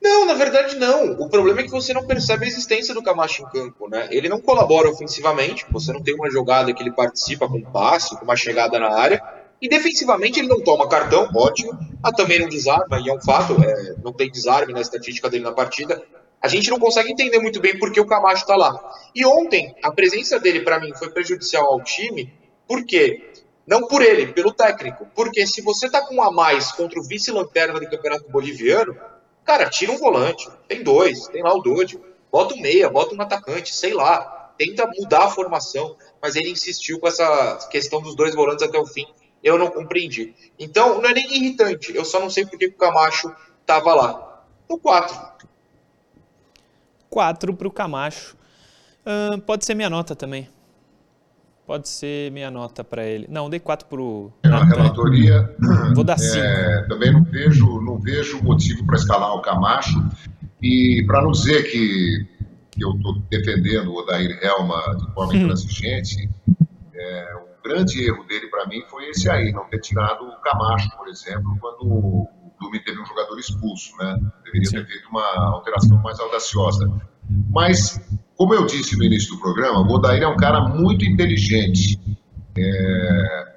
[0.00, 1.12] Não, na verdade não.
[1.20, 4.08] O problema é que você não percebe a existência do Camacho em campo, né?
[4.10, 8.16] Ele não colabora ofensivamente, você não tem uma jogada que ele participa com um passe,
[8.16, 9.22] com uma chegada na área.
[9.60, 11.76] E defensivamente ele não toma cartão, ótimo.
[12.00, 15.42] Ah, também não desarma, e é um fato, é, não tem desarme na estatística dele
[15.42, 16.00] na partida.
[16.40, 18.78] A gente não consegue entender muito bem por que o Camacho está lá.
[19.12, 22.32] E ontem, a presença dele, para mim, foi prejudicial ao time,
[22.68, 23.32] porque
[23.68, 25.06] não por ele, pelo técnico.
[25.14, 28.96] Porque se você tá com um a mais contra o vice-lanterna do Campeonato Boliviano,
[29.44, 30.48] cara, tira um volante.
[30.66, 32.02] Tem dois, tem lá o Dodio.
[32.32, 34.54] Bota um meia, bota um atacante, sei lá.
[34.56, 35.94] Tenta mudar a formação.
[36.20, 39.06] Mas ele insistiu com essa questão dos dois volantes até o fim.
[39.44, 40.34] Eu não compreendi.
[40.58, 41.94] Então, não é nem irritante.
[41.94, 43.30] Eu só não sei por que o Camacho
[43.66, 44.44] tava lá.
[44.68, 45.14] No 4.
[47.10, 48.34] 4 para o Camacho.
[49.04, 50.48] Uh, pode ser minha nota também.
[51.68, 53.26] Pode ser minha nota para ele.
[53.28, 54.32] Não, dei 4 para o.
[54.42, 55.54] Na relatoria.
[55.94, 56.38] Vou dar 5.
[56.38, 60.02] É, também não vejo, não vejo motivo para escalar o Camacho.
[60.62, 62.26] E para não dizer que,
[62.70, 65.36] que eu estou defendendo o Odair Helma de forma hum.
[65.36, 66.30] intransigente,
[66.94, 70.88] é, um grande erro dele para mim foi esse aí, não ter tirado o Camacho,
[70.96, 73.94] por exemplo, quando o Dume teve um jogador expulso.
[73.98, 74.18] Né?
[74.42, 74.76] Deveria Sim.
[74.78, 76.90] ter feito uma alteração mais audaciosa.
[77.28, 78.00] Mas
[78.38, 81.98] como eu disse no início do programa, o Odair é um cara muito inteligente.
[82.56, 83.48] É...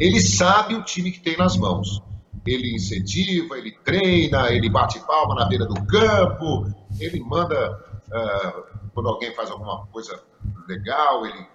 [0.00, 2.02] Ele sabe o time que tem nas mãos.
[2.46, 6.66] Ele incentiva, ele treina, ele bate palma na beira do campo,
[6.98, 7.78] ele manda.
[8.08, 10.18] Uh, quando alguém faz alguma coisa
[10.66, 11.46] legal, ele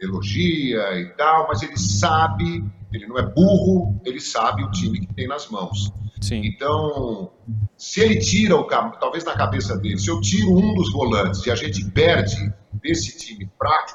[0.00, 5.14] elogia e tal, mas ele sabe, ele não é burro, ele sabe o time que
[5.14, 5.92] tem nas mãos.
[6.20, 6.42] Sim.
[6.44, 7.32] Então,
[7.76, 11.50] se ele tira o talvez na cabeça dele, se eu tiro um dos volantes e
[11.50, 13.94] a gente perde desse time fraco,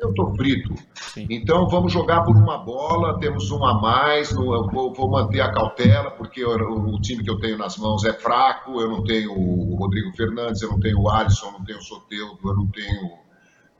[0.00, 0.74] eu estou frito.
[0.94, 1.26] Sim.
[1.28, 6.10] Então vamos jogar por uma bola, temos um a mais, vou, vou, manter a cautela,
[6.12, 9.74] porque eu, o time que eu tenho nas mãos é fraco, eu não tenho o
[9.76, 13.10] Rodrigo Fernandes, eu não tenho o Alisson, eu não tenho o Soteldo, eu não tenho,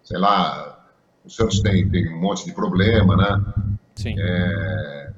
[0.03, 0.87] sei lá,
[1.25, 3.79] o Santos tem, tem um monte de problema, né?
[3.99, 4.15] Sim.
[4.17, 5.11] É,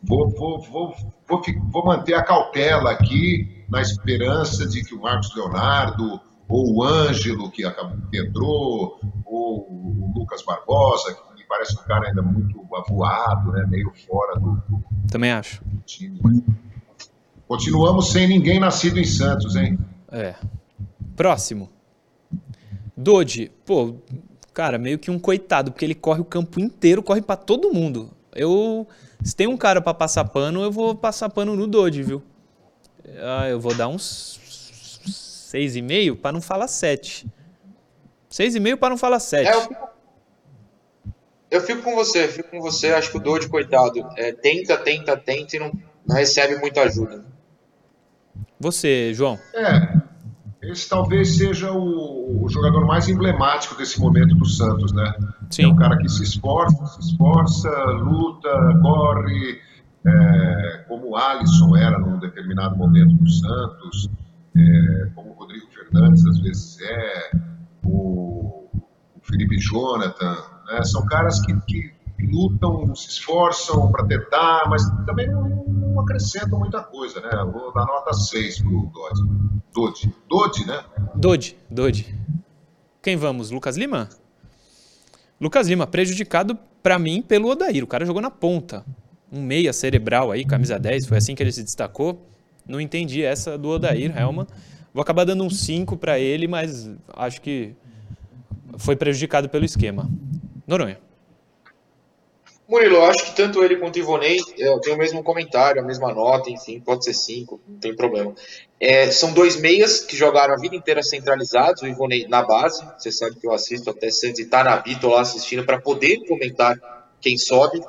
[0.00, 0.94] vou, vou, vou,
[1.26, 6.82] vou, vou manter a cautela aqui, na esperança de que o Marcos Leonardo, ou o
[6.84, 12.22] Ângelo, que, acabou, que entrou, ou o Lucas Barbosa, que me parece um cara ainda
[12.22, 15.60] muito avoado, né, meio fora do, do Também acho.
[15.84, 16.20] time.
[17.48, 19.76] Continuamos sem ninguém nascido em Santos, hein?
[20.12, 20.36] É.
[21.16, 21.68] Próximo.
[22.96, 23.96] Dodi, pô,
[24.54, 28.16] cara, meio que um coitado, porque ele corre o campo inteiro, corre para todo mundo.
[28.38, 28.86] Eu
[29.22, 32.22] Se tem um cara para passar pano, eu vou passar pano no Dodge, viu?
[33.20, 34.38] Ah, eu vou dar uns
[35.52, 37.26] 6,5 para não falar 7.
[38.30, 39.48] 6,5 para não falar 7.
[39.48, 39.88] É, eu, fico,
[41.50, 42.88] eu fico com você, fico com você.
[42.92, 45.72] Acho que o Dodge, coitado, é, tenta, tenta, tenta e não,
[46.06, 47.24] não recebe muita ajuda.
[48.60, 49.38] Você, João?
[49.54, 49.97] É,
[50.62, 55.14] esse talvez seja o, o, jogador mais emblemático desse momento do Santos, né?
[55.50, 55.64] Sim.
[55.64, 58.50] É um cara que se esforça, se esforça, luta,
[58.82, 59.60] corre,
[60.04, 64.10] é, como o Alisson era num determinado momento do Santos,
[64.56, 67.30] é, como o Rodrigo Fernandes às vezes é,
[67.84, 70.36] o, o Felipe Jonathan,
[70.66, 70.82] né?
[70.82, 71.92] São caras que, que
[72.26, 75.64] lutam, se esforçam para tentar, mas também não,
[75.98, 77.30] não, acrescentam muita coisa, né?
[77.52, 79.22] vou dar nota 6 pro Dodge.
[79.74, 80.84] Dodge, Dodge, né?
[81.14, 82.14] Dodge, Dodge.
[83.02, 83.50] Quem vamos?
[83.50, 84.08] Lucas Lima?
[85.40, 87.84] Lucas Lima, prejudicado para mim pelo Odair.
[87.84, 88.84] O cara jogou na ponta.
[89.30, 92.26] Um meia cerebral aí, camisa 10, foi assim que ele se destacou.
[92.66, 94.46] Não entendi essa do Odair Helman.
[94.92, 97.74] Vou acabar dando um 5 para ele, mas acho que
[98.78, 100.10] foi prejudicado pelo esquema.
[100.66, 100.98] Noronha.
[102.68, 104.38] Murilo, eu acho que tanto ele quanto o Ivonei
[104.82, 108.34] têm o mesmo comentário, a mesma nota, enfim, pode ser cinco, não tem problema.
[108.78, 113.10] É, são dois meias que jogaram a vida inteira centralizados, o Ivonei na base, você
[113.10, 116.76] sabe que eu assisto até Santos e tá na Vitor lá assistindo para poder comentar
[117.22, 117.80] quem sobe.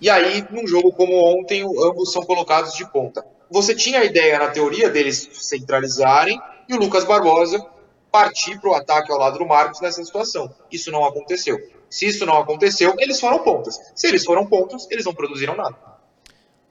[0.00, 3.22] E aí, num jogo como ontem, ambos são colocados de ponta.
[3.50, 7.62] Você tinha a ideia, na teoria, deles centralizarem e o Lucas Barbosa
[8.10, 10.50] partir para o ataque ao lado do Marcos nessa situação.
[10.72, 11.58] Isso não aconteceu.
[11.94, 13.80] Se isso não aconteceu, eles foram pontas.
[13.94, 15.76] Se eles foram pontas, eles não produziram nada.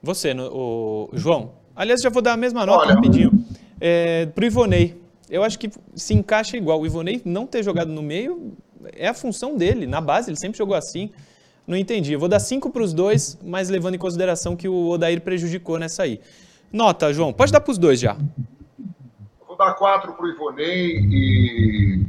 [0.01, 1.53] Você, no, o João.
[1.74, 2.95] Aliás, já vou dar a mesma nota Olha.
[2.95, 3.32] rapidinho.
[3.80, 5.01] É, pro Ivonei.
[5.30, 6.82] Eu acho que se encaixa igual.
[6.82, 8.51] O Ivonei não ter jogado no meio
[8.97, 9.88] é a função dele.
[9.88, 11.09] Na base, ele sempre jogou assim.
[11.65, 12.11] Não entendi.
[12.11, 15.80] Eu vou dar cinco para os dois, mas levando em consideração que o Odair prejudicou
[15.80, 16.19] nessa aí.
[16.69, 17.32] Nota, João.
[17.32, 18.17] Pode dar para os dois já.
[19.47, 22.05] Vou dar quatro para o Ivonei e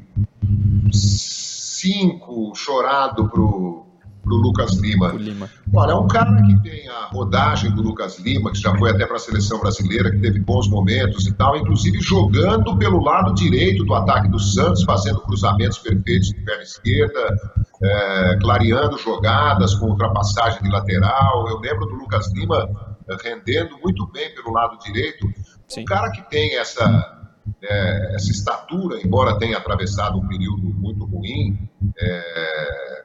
[1.84, 3.84] 5 chorado pro,
[4.22, 5.12] pro Lucas Lima.
[5.12, 5.50] Lima.
[5.74, 9.06] Olha, é um cara que tem a rodagem do Lucas Lima, que já foi até
[9.06, 13.84] para a seleção brasileira, que teve bons momentos e tal, inclusive jogando pelo lado direito
[13.84, 17.36] do ataque do Santos, fazendo cruzamentos perfeitos de perna esquerda,
[17.82, 21.48] é, clareando jogadas com ultrapassagem de lateral.
[21.48, 25.26] Eu lembro do Lucas Lima é, rendendo muito bem pelo lado direito.
[25.68, 25.82] Sim.
[25.82, 27.23] Um cara que tem essa
[27.62, 31.68] é, essa estatura, embora tenha atravessado um período muito ruim,
[31.98, 33.04] é,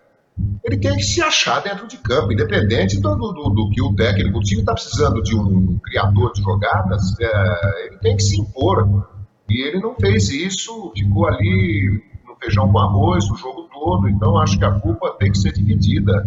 [0.64, 4.38] ele tem que se achar dentro de campo, independente do, do, do que o técnico.
[4.38, 9.08] O time está precisando de um criador de jogadas, é, ele tem que se impor.
[9.50, 14.38] E ele não fez isso, ficou ali no feijão com arroz o jogo todo, então
[14.38, 16.26] acho que a culpa tem que ser dividida.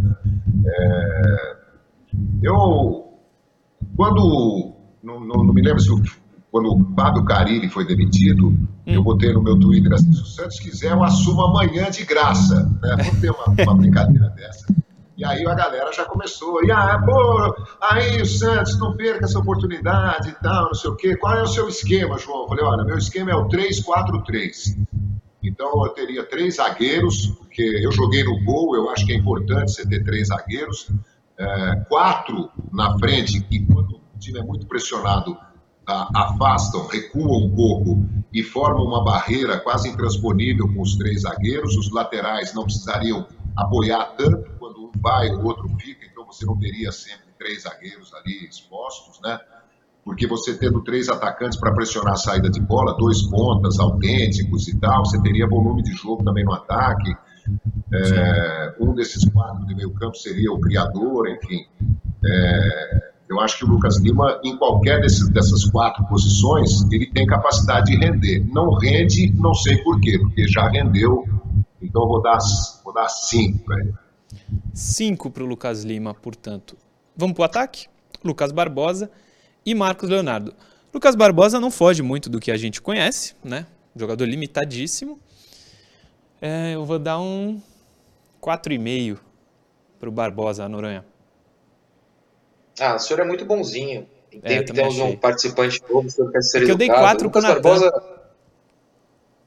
[0.67, 1.57] É,
[2.43, 3.13] eu,
[3.97, 6.03] quando, não, não, não me lembro se o
[6.53, 8.69] quando o Fábio Carilli foi demitido, hum.
[8.87, 12.71] eu botei no meu Twitter assim, se o Santos quiser, eu assumo amanhã de graça.
[12.83, 12.95] Né?
[12.99, 14.67] Vamos ter uma, uma brincadeira dessa.
[15.17, 19.39] E aí a galera já começou, e ah, pô, aí o Santos não perca essa
[19.39, 21.17] oportunidade e tal, não sei o quê.
[21.17, 22.43] Qual é o seu esquema, João?
[22.43, 24.77] Eu falei, olha, meu esquema é o 3-4-3.
[25.43, 29.73] Então eu teria três zagueiros, porque eu joguei no gol, eu acho que é importante
[29.73, 30.91] você ter três zagueiros.
[31.39, 35.37] É, quatro na frente, e quando o time é muito pressionado,
[36.15, 41.77] afastam, recuam um pouco e formam uma barreira quase intransponível com os três zagueiros.
[41.77, 43.27] Os laterais não precisariam
[43.57, 48.13] apoiar tanto quando um vai, o outro fica, então você não teria sempre três zagueiros
[48.15, 49.39] ali expostos, né?
[50.05, 54.79] Porque você tendo três atacantes para pressionar a saída de bola, dois pontas autênticos e
[54.79, 57.15] tal, você teria volume de jogo também no ataque.
[57.93, 61.67] É, um desses quatro de meio campo seria o criador, enfim.
[62.25, 67.27] É, eu acho que o Lucas Lima, em qualquer desses, dessas quatro posições, ele tem
[67.27, 68.47] capacidade de render.
[68.53, 71.25] Não rende, não sei por quê, porque já rendeu.
[71.81, 72.39] Então vou dar,
[72.85, 73.95] vou dar cinco para ele.
[74.75, 76.77] Cinco para o Lucas Lima, portanto.
[77.17, 77.87] Vamos para o ataque?
[78.23, 79.11] Lucas Barbosa
[79.65, 80.55] e Marcos Leonardo.
[80.93, 83.67] Lucas Barbosa não foge muito do que a gente conhece, né?
[83.97, 85.19] Jogador limitadíssimo.
[86.41, 87.61] É, eu vou dar um
[88.43, 89.19] 4,5
[89.99, 91.05] para o Barbosa, Noronha.
[92.83, 94.09] Ah, o senhor é muito bonzinho.
[94.43, 97.43] É, temos um participante novo, o senhor quer ser é eu dei quatro para o
[97.43, 98.03] Barbosa.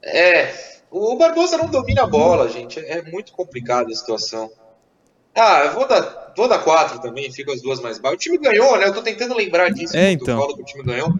[0.02, 0.54] É,
[0.90, 2.78] o Barbosa não domina a bola, gente.
[2.78, 4.50] É muito complicada a situação.
[5.34, 8.16] Ah, eu vou dar, vou dar quatro também, fico as duas mais baixas.
[8.16, 8.86] O time ganhou, né?
[8.86, 9.94] Eu tô tentando lembrar disso.
[9.96, 10.38] É, então.
[10.38, 11.12] Falo que o time ganhou.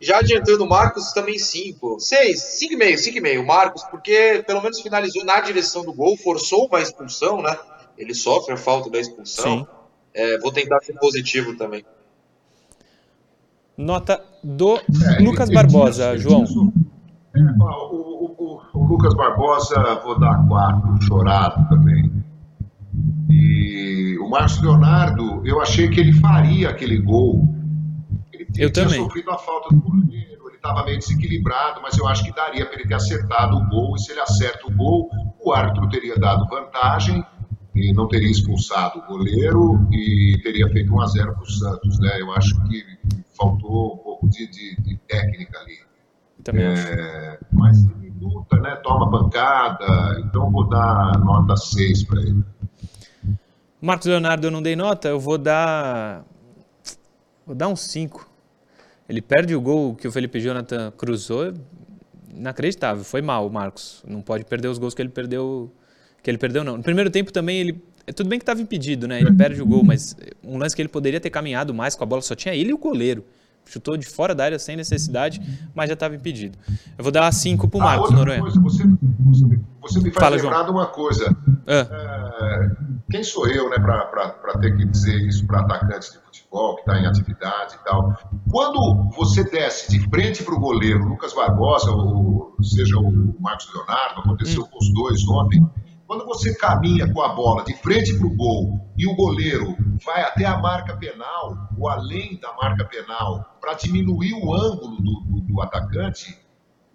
[0.00, 2.00] Já adiantando o Marcos, também cinco.
[2.00, 3.44] Seis, cinco e meio, cinco e meio.
[3.44, 7.56] Marcos, porque pelo menos finalizou na direção do gol, forçou uma expulsão, né?
[7.98, 9.58] Ele sofre a falta da expulsão.
[9.58, 9.81] Sim.
[10.14, 11.84] É, vou tentar ser positivo também.
[13.76, 16.44] Nota do é, Lucas Barbosa, João.
[17.34, 22.12] É, o, o, o, Lucas Barbosa, vou dar quatro, chorado também.
[23.30, 27.48] E o Marcos Leonardo, eu achei que ele faria aquele gol.
[28.30, 29.02] Ele, eu tinha também.
[29.02, 32.74] sofrido a falta do goleiro, ele estava meio desequilibrado, mas eu acho que daria para
[32.74, 33.96] ele ter acertado o gol.
[33.96, 35.08] E se ele acerta o gol,
[35.40, 37.24] o árbitro teria dado vantagem
[37.74, 41.98] e não teria expulsado o goleiro e teria feito 1 a 0 para o Santos.
[41.98, 42.20] Né?
[42.20, 42.84] Eu acho que
[43.36, 45.78] faltou um pouco de, de, de técnica ali.
[46.44, 47.38] Também é, acho.
[47.52, 48.76] Mas ele luta, né?
[48.76, 52.44] toma pancada, então vou dar nota 6 para ele.
[53.80, 56.24] Marcos Leonardo eu não dei nota, eu vou dar.
[57.44, 58.30] Vou dar um 5.
[59.08, 61.52] Ele perde o gol que o Felipe Jonathan cruzou.
[62.32, 64.02] Inacreditável, foi mal, Marcos.
[64.06, 65.72] Não pode perder os gols que ele perdeu.
[66.22, 66.76] Que ele perdeu, não.
[66.76, 67.84] No primeiro tempo também ele.
[68.14, 69.20] Tudo bem que estava impedido, né?
[69.20, 72.06] Ele perde o gol, mas um lance que ele poderia ter caminhado mais com a
[72.06, 73.24] bola, só tinha ele e o goleiro.
[73.64, 75.40] Chutou de fora da área sem necessidade,
[75.72, 76.58] mas já estava impedido.
[76.98, 78.40] Eu vou dar 5 para o Marcos ah, Noronha.
[78.40, 78.82] Coisa, você,
[79.20, 80.64] você, você, me faz Fala, lembrar João.
[80.64, 81.36] de uma coisa.
[81.66, 81.88] Ah.
[82.42, 82.70] É,
[83.10, 86.98] quem sou eu né, para ter que dizer isso para atacantes de futebol que está
[86.98, 88.18] em atividade e tal?
[88.50, 94.20] Quando você desce de frente para o goleiro, Lucas Barbosa, ou seja o Marcos Leonardo,
[94.20, 94.66] aconteceu hum.
[94.70, 95.64] com os dois ontem
[96.12, 100.20] quando você caminha com a bola de frente para o gol e o goleiro vai
[100.20, 105.40] até a marca penal ou além da marca penal para diminuir o ângulo do, do,
[105.40, 106.38] do, atacante,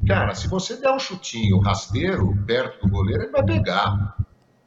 [0.08, 4.18] cara, se você der um chutinho rasteiro perto do goleiro, ele vai pegar.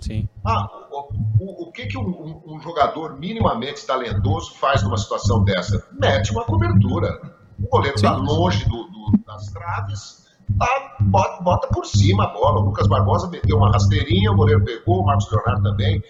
[0.00, 0.28] Sim.
[0.44, 5.86] Ah, o, o, o que, que um, um, jogador minimamente talentoso faz numa situação dessa?
[5.92, 7.20] Mete uma cobertura.
[7.56, 10.19] O goleiro está longe do, das traves
[10.58, 12.60] tá, bota, bota, por cima a bola.
[12.60, 16.02] O Lucas Barbosa meteu uma rasteirinha, o goleiro pegou, o Marcos Leonardo também.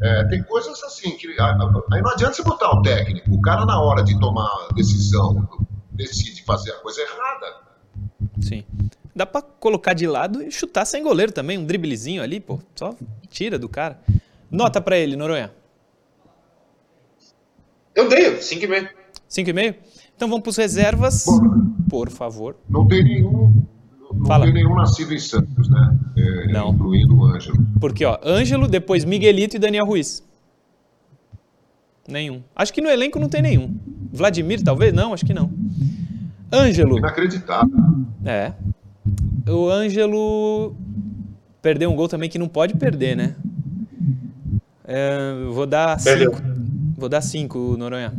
[0.00, 1.28] É, tem coisas assim que.
[1.40, 3.32] Aí não adianta você botar o técnico.
[3.32, 5.48] O cara, na hora de tomar a decisão,
[5.90, 7.46] decide fazer a coisa errada.
[8.40, 8.64] Sim.
[9.14, 12.58] Dá pra colocar de lado e chutar sem goleiro também, um driblezinho ali, pô.
[12.74, 12.94] Só
[13.28, 14.00] tira do cara.
[14.50, 15.52] Nota para ele, Noronha.
[17.94, 18.88] Eu dei, 5,5.
[19.30, 19.76] 5,5?
[20.16, 21.26] Então vamos para os reservas,
[21.88, 22.56] por favor.
[22.68, 23.63] Não tem nenhum
[24.18, 24.44] não Fala.
[24.44, 25.98] tem nenhum nascido em Santos, né?
[26.16, 26.70] É, não.
[26.70, 27.58] Incluindo o Ângelo.
[27.80, 30.22] Porque, ó, Ângelo, depois Miguelito e Daniel Ruiz.
[32.08, 32.42] Nenhum.
[32.54, 33.74] Acho que no elenco não tem nenhum.
[34.12, 34.92] Vladimir, talvez?
[34.92, 35.50] Não, acho que não.
[36.52, 36.98] Ângelo.
[36.98, 37.74] Inacreditável.
[38.24, 38.52] É.
[39.48, 40.74] O Ângelo
[41.60, 43.34] perdeu um gol também que não pode perder, né?
[44.86, 46.40] É, vou dar cinco.
[46.96, 48.12] Vou dar cinco, Noronha.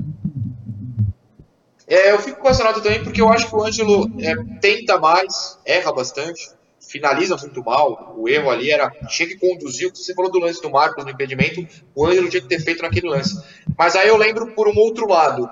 [1.88, 4.98] É, eu fico com essa nota também porque eu acho que o Ângelo é, tenta
[5.00, 8.16] mais, erra bastante, finaliza muito mal.
[8.18, 8.90] O erro ali era.
[9.08, 9.92] Tinha que conduzir.
[9.94, 13.10] Você falou do lance do Marcos no impedimento, o Ângelo tinha que ter feito naquele
[13.10, 13.40] lance.
[13.78, 15.50] Mas aí eu lembro por um outro lado: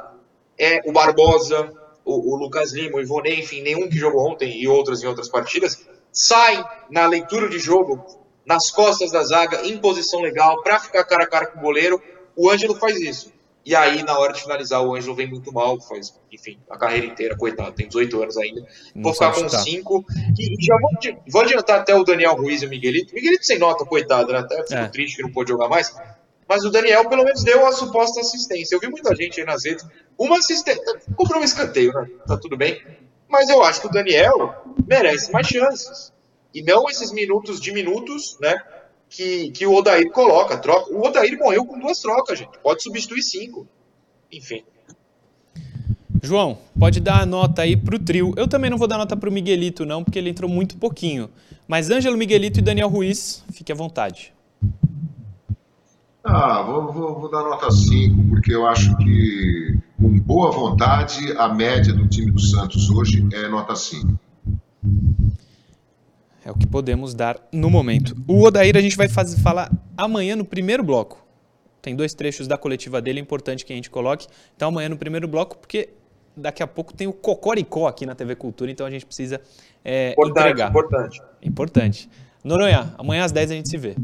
[0.58, 1.72] é o Barbosa,
[2.06, 5.30] o, o Lucas Lima, o Ivonei, enfim, nenhum que jogou ontem e outras em outras
[5.30, 8.06] partidas, saem na leitura de jogo,
[8.46, 12.02] nas costas da zaga, em posição legal, para ficar cara a cara com o goleiro.
[12.36, 13.32] O Ângelo faz isso.
[13.66, 17.06] E aí, na hora de finalizar, o Ângelo vem muito mal, faz, enfim, a carreira
[17.06, 18.68] inteira, coitado, tem 18 anos ainda.
[18.94, 20.06] Não vou ficar com 5.
[20.38, 20.92] E, e, já vou,
[21.30, 23.16] vou, adiantar até o Daniel Ruiz e o Miguelito.
[23.16, 24.40] Miguelito sem nota, coitado, né?
[24.40, 24.88] Até fico é.
[24.90, 25.96] triste que não pôde jogar mais.
[26.48, 28.76] Mas o Daniel, pelo menos, deu a suposta assistência.
[28.76, 29.86] Eu vi muita gente aí nas redes.
[30.18, 30.84] Uma assistência.
[31.16, 32.10] Comprou um escanteio, né?
[32.28, 32.82] Tá tudo bem.
[33.30, 34.54] Mas eu acho que o Daniel
[34.86, 36.12] merece mais chances.
[36.54, 38.56] E não esses minutos diminutos, né?
[39.16, 40.58] Que, que o Odair coloca.
[40.58, 40.92] Troca.
[40.92, 42.58] O Odair morreu com duas trocas, gente.
[42.62, 43.68] Pode substituir cinco.
[44.32, 44.64] Enfim.
[46.22, 48.34] João, pode dar a nota aí pro trio.
[48.38, 51.30] Eu também não vou dar nota pro Miguelito, não, porque ele entrou muito pouquinho.
[51.68, 54.34] Mas Ângelo Miguelito e Daniel Ruiz, fique à vontade.
[56.24, 61.50] Ah, vou, vou, vou dar nota 5, porque eu acho que, com boa vontade, a
[61.50, 64.18] média do time do Santos hoje é nota 5.
[66.46, 68.16] É o que podemos dar no momento.
[68.28, 71.26] O Odair a gente vai fazer, falar amanhã no primeiro bloco.
[71.82, 74.28] Tem dois trechos da coletiva dele, é importante que a gente coloque.
[74.56, 75.90] Então amanhã no primeiro bloco, porque
[76.36, 79.40] daqui a pouco tem o Cocoricó aqui na TV Cultura, então a gente precisa
[79.84, 80.70] é, importante, entregar.
[80.70, 81.22] Importante.
[81.42, 82.10] Importante.
[82.44, 83.96] Noronha, amanhã às 10 a gente se vê.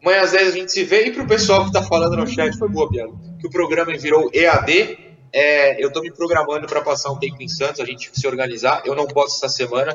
[0.00, 1.06] Amanhã às 10 a gente se vê.
[1.06, 3.96] E para o pessoal que está falando no chat, foi boa, Biano, que o programa
[3.96, 4.98] virou EAD.
[5.36, 8.82] É, eu estou me programando para passar um tempo em Santos, a gente se organizar.
[8.84, 9.92] Eu não posso essa semana,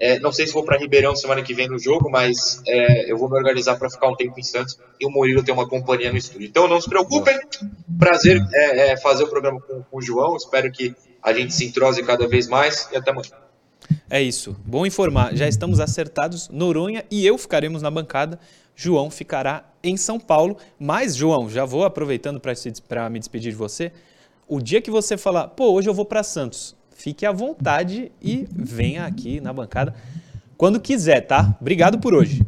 [0.00, 3.16] é, não sei se vou para Ribeirão semana que vem no jogo, mas é, eu
[3.16, 6.10] vou me organizar para ficar um tempo em Santos e o Murilo tem uma companhia
[6.10, 6.48] no estúdio.
[6.48, 7.38] Então não se preocupem,
[8.00, 10.36] prazer é, é fazer o programa com, com, o João.
[10.36, 13.30] Espero que a gente se entrose cada vez mais e até amanhã.
[14.10, 14.56] É isso.
[14.66, 15.36] Bom informar.
[15.36, 16.48] Já estamos acertados.
[16.48, 18.40] Noronha e eu ficaremos na bancada.
[18.74, 20.56] João ficará em São Paulo.
[20.80, 23.92] Mas, João, já vou aproveitando para me despedir de você.
[24.50, 28.48] O dia que você falar, pô, hoje eu vou para Santos, fique à vontade e
[28.52, 29.94] venha aqui na bancada
[30.56, 31.56] quando quiser, tá?
[31.60, 32.44] Obrigado por hoje.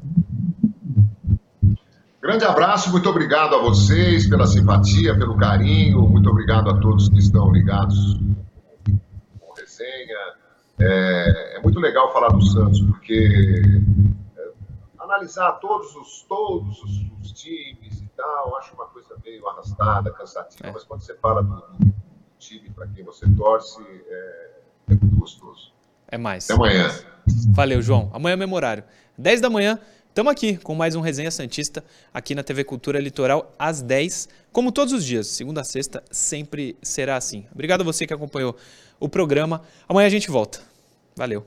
[2.21, 7.21] Grande abraço, muito obrigado a vocês pela simpatia, pelo carinho, muito obrigado a todos que
[7.21, 8.19] estão ligados
[9.39, 10.19] com resenha.
[10.81, 13.63] É, é muito legal falar do Santos, porque
[15.13, 16.91] analisar todos os, todos os,
[17.21, 20.73] os, times e tal, acho uma coisa meio arrastada, cansativa, é.
[20.73, 21.95] mas quando você fala do, do
[22.39, 24.51] time para quem você torce, é,
[24.89, 25.73] é muito gostoso.
[26.09, 26.51] É mais.
[26.51, 26.91] Até amanhã.
[27.51, 28.11] Valeu, João.
[28.13, 28.85] Amanhã é memorário.
[29.19, 31.83] 10 da manhã, Estamos aqui com mais um Resenha Santista
[32.13, 36.77] aqui na TV Cultura Litoral às 10, como todos os dias, segunda a sexta, sempre
[36.83, 37.47] será assim.
[37.51, 38.55] Obrigado a você que acompanhou
[39.01, 39.63] o programa.
[39.89, 40.61] Amanhã a gente volta.
[41.17, 41.47] Valeu.